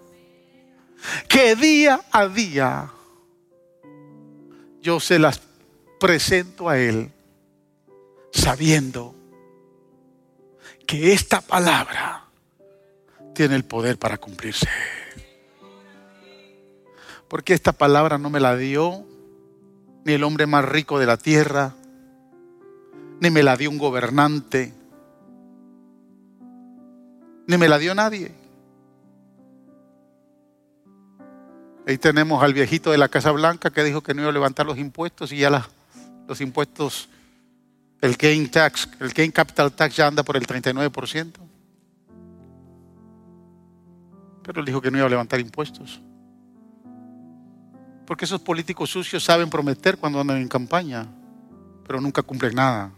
que 1.29 1.57
día 1.57 2.01
a 2.11 2.27
día 2.27 2.91
yo 4.81 4.99
se 4.99 5.19
las 5.19 5.46
presento 6.07 6.69
a 6.69 6.79
Él 6.79 7.11
sabiendo 8.31 9.13
que 10.87 11.13
esta 11.13 11.41
palabra 11.41 12.27
tiene 13.35 13.57
el 13.57 13.65
poder 13.65 13.99
para 13.99 14.17
cumplirse. 14.17 14.69
Porque 17.27 17.55
esta 17.55 17.73
palabra 17.73 18.19
no 18.19 18.31
me 18.31 18.39
la 18.39 18.57
dio 18.57 19.05
ni 20.05 20.13
el 20.13 20.23
hombre 20.23 20.47
más 20.47 20.65
rico 20.65 21.01
de 21.01 21.07
la 21.07 21.17
tierra, 21.17 21.75
ni 23.19 23.29
me 23.31 23.43
la 23.43 23.57
dio 23.57 23.69
un 23.69 23.79
gobernante, 23.79 24.73
ni 27.49 27.59
me 27.59 27.67
la 27.67 27.79
dio 27.79 27.97
nadie. 27.97 28.33
Ahí 31.85 31.99
tenemos 31.99 32.45
al 32.45 32.55
viejito 32.55 32.93
de 32.93 32.99
la 32.99 33.09
Casa 33.09 33.33
Blanca 33.33 33.71
que 33.71 33.83
dijo 33.83 34.05
que 34.05 34.15
no 34.15 34.21
iba 34.21 34.31
a 34.31 34.35
levantar 34.35 34.67
los 34.67 34.79
impuestos 34.79 35.33
y 35.33 35.39
ya 35.39 35.51
los 36.27 36.41
impuestos, 36.41 37.09
el 38.01 38.17
gain 38.17 38.51
tax, 38.51 38.89
el 39.01 39.11
gain 39.11 39.31
capital 39.33 39.73
tax 39.73 39.97
ya 39.97 40.07
anda 40.07 40.23
por 40.23 40.37
el 40.37 40.47
39%. 40.47 41.33
Pero 44.43 44.61
él 44.61 44.67
dijo 44.67 44.81
que 44.81 44.91
no 44.91 44.99
iba 44.99 45.07
a 45.07 45.11
levantar 45.11 45.41
impuestos. 45.41 46.01
Porque 48.07 48.25
esos 48.25 48.41
políticos 48.41 48.91
sucios 48.91 49.25
saben 49.25 49.51
prometer 49.51 49.99
cuando 49.99 50.21
andan 50.21 50.37
en 50.37 50.49
campaña, 50.49 51.07
pero 51.85 52.01
nunca 52.01 52.23
cumplen 52.23 52.55
nada. 52.55 52.93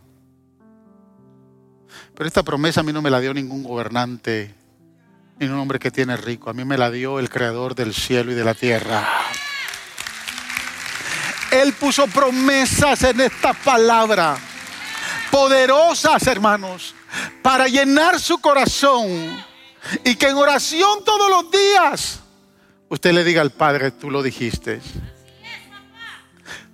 Pero 2.15 2.27
esta 2.27 2.43
promesa 2.43 2.81
a 2.81 2.83
mí 2.83 2.93
no 2.93 3.01
me 3.01 3.09
la 3.11 3.21
dio 3.21 3.33
ningún 3.33 3.63
gobernante, 3.63 4.55
ni 5.39 5.47
un 5.47 5.55
hombre 5.55 5.79
que 5.79 5.91
tiene 5.91 6.17
rico. 6.17 6.51
A 6.51 6.53
mí 6.53 6.65
me 6.65 6.77
la 6.77 6.91
dio 6.91 7.19
el 7.19 7.31
creador 7.31 7.75
del 7.75 7.95
cielo 7.95 8.33
y 8.33 8.35
de 8.35 8.45
la 8.45 8.55
tierra. 8.55 9.09
Él 11.51 11.73
puso 11.73 12.07
promesas 12.07 13.03
en 13.05 13.21
esta 13.21 13.53
palabra, 13.53 14.37
poderosas 15.31 16.27
hermanos, 16.27 16.95
para 17.43 17.67
llenar 17.69 18.21
su 18.21 18.39
corazón 18.39 19.09
y 20.05 20.15
que 20.17 20.29
en 20.29 20.37
oración 20.37 21.05
todos 21.05 21.31
los 21.31 21.51
días 21.51 22.21
usted 22.89 23.13
le 23.13 23.25
diga 23.25 23.41
al 23.41 23.51
Padre, 23.51 23.91
tú 23.91 24.11
lo 24.11 24.23
dijiste. 24.23 24.81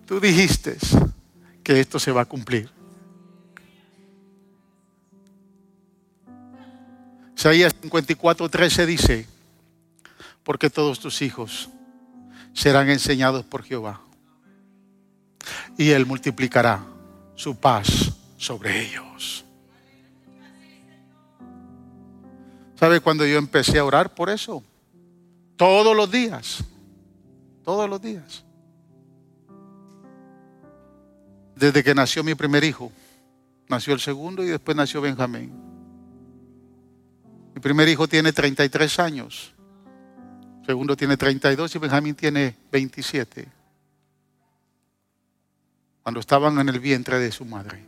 Tú 0.06 0.20
dijiste 0.20 0.76
que 1.62 1.80
esto 1.80 1.98
se 1.98 2.12
va 2.12 2.22
a 2.22 2.26
cumplir. 2.26 2.70
Isaías 7.36 7.74
54, 7.80 8.48
13 8.48 8.86
dice, 8.86 9.28
porque 10.42 10.70
todos 10.70 11.00
tus 11.00 11.22
hijos 11.22 11.68
serán 12.52 12.90
enseñados 12.90 13.44
por 13.44 13.62
Jehová 13.62 14.00
y 15.76 15.90
Él 15.90 16.06
multiplicará 16.06 16.84
su 17.34 17.56
paz 17.56 18.12
sobre 18.36 18.80
ellos. 18.82 19.44
¿Sabe 22.76 23.00
cuando 23.00 23.24
yo 23.26 23.38
empecé 23.38 23.78
a 23.78 23.84
orar 23.84 24.14
por 24.14 24.30
eso? 24.30 24.62
Todos 25.56 25.96
los 25.96 26.10
días. 26.10 26.64
Todos 27.64 27.88
los 27.88 28.02
días. 28.02 28.44
Desde 31.56 31.82
que 31.82 31.94
nació 31.94 32.24
mi 32.24 32.34
primer 32.34 32.64
hijo. 32.64 32.92
Nació 33.68 33.94
el 33.94 34.00
segundo 34.00 34.44
y 34.44 34.48
después 34.48 34.76
nació 34.76 35.00
Benjamín. 35.00 35.52
Mi 37.54 37.60
primer 37.60 37.88
hijo 37.88 38.08
tiene 38.08 38.32
33 38.32 38.98
años. 38.98 39.54
Segundo 40.66 40.96
tiene 40.96 41.16
32 41.16 41.74
y 41.74 41.78
Benjamín 41.78 42.14
tiene 42.14 42.56
27. 42.72 43.48
Cuando 46.04 46.20
estaban 46.20 46.58
en 46.58 46.68
el 46.68 46.80
vientre 46.80 47.18
de 47.18 47.32
su 47.32 47.46
madre. 47.46 47.82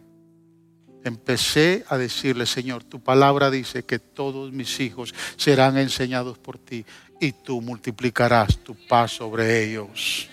Empecé 1.04 1.84
a 1.88 1.98
decirle, 1.98 2.46
Señor, 2.46 2.82
tu 2.82 2.98
palabra 2.98 3.50
dice 3.50 3.84
que 3.84 3.98
todos 3.98 4.52
mis 4.52 4.80
hijos 4.80 5.14
serán 5.36 5.76
enseñados 5.76 6.38
por 6.38 6.58
ti 6.58 6.86
y 7.20 7.32
tú 7.32 7.60
multiplicarás 7.60 8.58
tu 8.64 8.74
paz 8.88 9.12
sobre 9.12 9.64
ellos. 9.64 10.30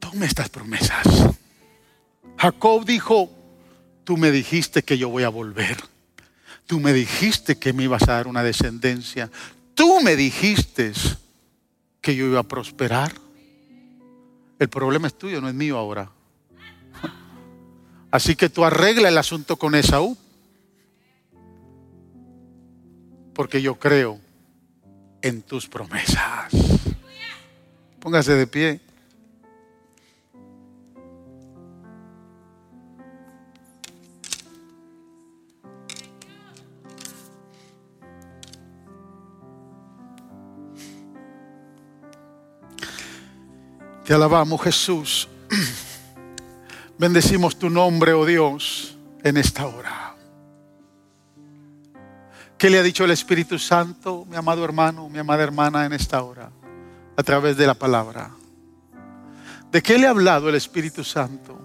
Tome 0.00 0.26
estas 0.26 0.48
promesas. 0.48 1.06
Jacob 2.36 2.84
dijo, 2.84 3.30
tú 4.02 4.16
me 4.16 4.32
dijiste 4.32 4.82
que 4.82 4.98
yo 4.98 5.08
voy 5.08 5.22
a 5.22 5.28
volver. 5.28 5.76
Tú 6.66 6.80
me 6.80 6.92
dijiste 6.92 7.56
que 7.58 7.72
me 7.72 7.84
ibas 7.84 8.02
a 8.08 8.14
dar 8.14 8.26
una 8.26 8.42
descendencia. 8.42 9.30
Tú 9.74 10.00
me 10.00 10.16
dijiste 10.16 10.92
que 12.00 12.14
yo 12.14 12.26
iba 12.26 12.40
a 12.40 12.44
prosperar. 12.44 13.12
El 14.58 14.68
problema 14.68 15.06
es 15.06 15.16
tuyo, 15.16 15.40
no 15.40 15.48
es 15.48 15.54
mío 15.54 15.76
ahora. 15.78 16.10
Así 18.10 18.36
que 18.36 18.48
tú 18.48 18.64
arregla 18.64 19.08
el 19.08 19.18
asunto 19.18 19.56
con 19.56 19.74
Esaú. 19.74 20.16
Porque 23.34 23.62
yo 23.62 23.76
creo 23.78 24.20
en 25.22 25.42
tus 25.42 25.66
promesas. 25.68 26.52
Póngase 27.98 28.34
de 28.34 28.46
pie. 28.46 28.80
Te 44.12 44.16
alabamos 44.16 44.60
Jesús. 44.60 45.26
Bendecimos 46.98 47.58
tu 47.58 47.70
nombre, 47.70 48.12
oh 48.12 48.26
Dios, 48.26 48.94
en 49.22 49.38
esta 49.38 49.66
hora. 49.66 50.14
¿Qué 52.58 52.68
le 52.68 52.78
ha 52.78 52.82
dicho 52.82 53.06
el 53.06 53.10
Espíritu 53.10 53.58
Santo, 53.58 54.26
mi 54.28 54.36
amado 54.36 54.66
hermano, 54.66 55.08
mi 55.08 55.18
amada 55.18 55.42
hermana, 55.42 55.86
en 55.86 55.94
esta 55.94 56.22
hora? 56.22 56.50
A 57.16 57.22
través 57.22 57.56
de 57.56 57.66
la 57.66 57.72
palabra. 57.72 58.32
¿De 59.70 59.82
qué 59.82 59.96
le 59.96 60.06
ha 60.06 60.10
hablado 60.10 60.50
el 60.50 60.56
Espíritu 60.56 61.02
Santo? 61.02 61.58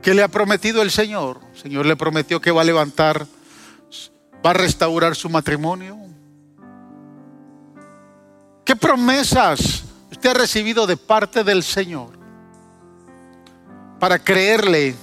¿Qué 0.00 0.14
le 0.14 0.22
ha 0.22 0.28
prometido 0.28 0.80
el 0.80 0.90
Señor? 0.90 1.38
El 1.52 1.58
Señor 1.60 1.84
le 1.84 1.96
prometió 1.96 2.40
que 2.40 2.50
va 2.50 2.62
a 2.62 2.64
levantar, 2.64 3.26
va 4.42 4.50
a 4.52 4.54
restaurar 4.54 5.16
su 5.16 5.28
matrimonio. 5.28 5.98
¿Qué 8.64 8.74
promesas 8.74 9.84
usted 10.14 10.30
ha 10.30 10.34
recibido 10.34 10.86
de 10.86 10.96
parte 10.96 11.42
del 11.42 11.64
Señor 11.64 12.10
para 13.98 14.20
creerle 14.20 14.94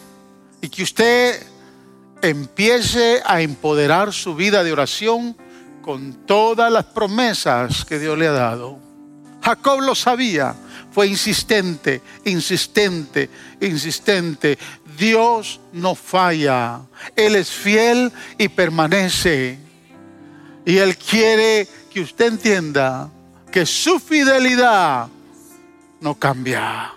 y 0.62 0.70
que 0.70 0.84
usted 0.84 1.46
empiece 2.22 3.22
a 3.26 3.42
empoderar 3.42 4.14
su 4.14 4.36
vida 4.36 4.64
de 4.64 4.72
oración 4.72 5.36
con 5.82 6.14
todas 6.26 6.72
las 6.72 6.86
promesas 6.86 7.84
que 7.84 8.00
Dios 8.00 8.18
le 8.18 8.28
ha 8.28 8.32
dado. 8.32 8.80
Jacob 9.44 9.82
lo 9.82 9.96
sabía, 9.96 10.56
fue 10.92 11.08
insistente, 11.08 12.02
insistente, 12.24 13.30
insistente. 13.60 14.58
Dios 14.98 15.60
no 15.74 15.94
falla, 15.94 16.80
Él 17.18 17.36
es 17.36 17.50
fiel 17.50 18.14
y 18.38 18.48
permanece. 18.48 19.60
Y 20.66 20.78
Él 20.78 20.96
quiere 20.96 21.68
que 21.92 22.00
usted 22.00 22.28
entienda 22.28 23.10
que 23.52 23.66
su 23.66 24.00
fidelidad 24.00 25.10
no 26.00 26.16
cambia. 26.16 26.94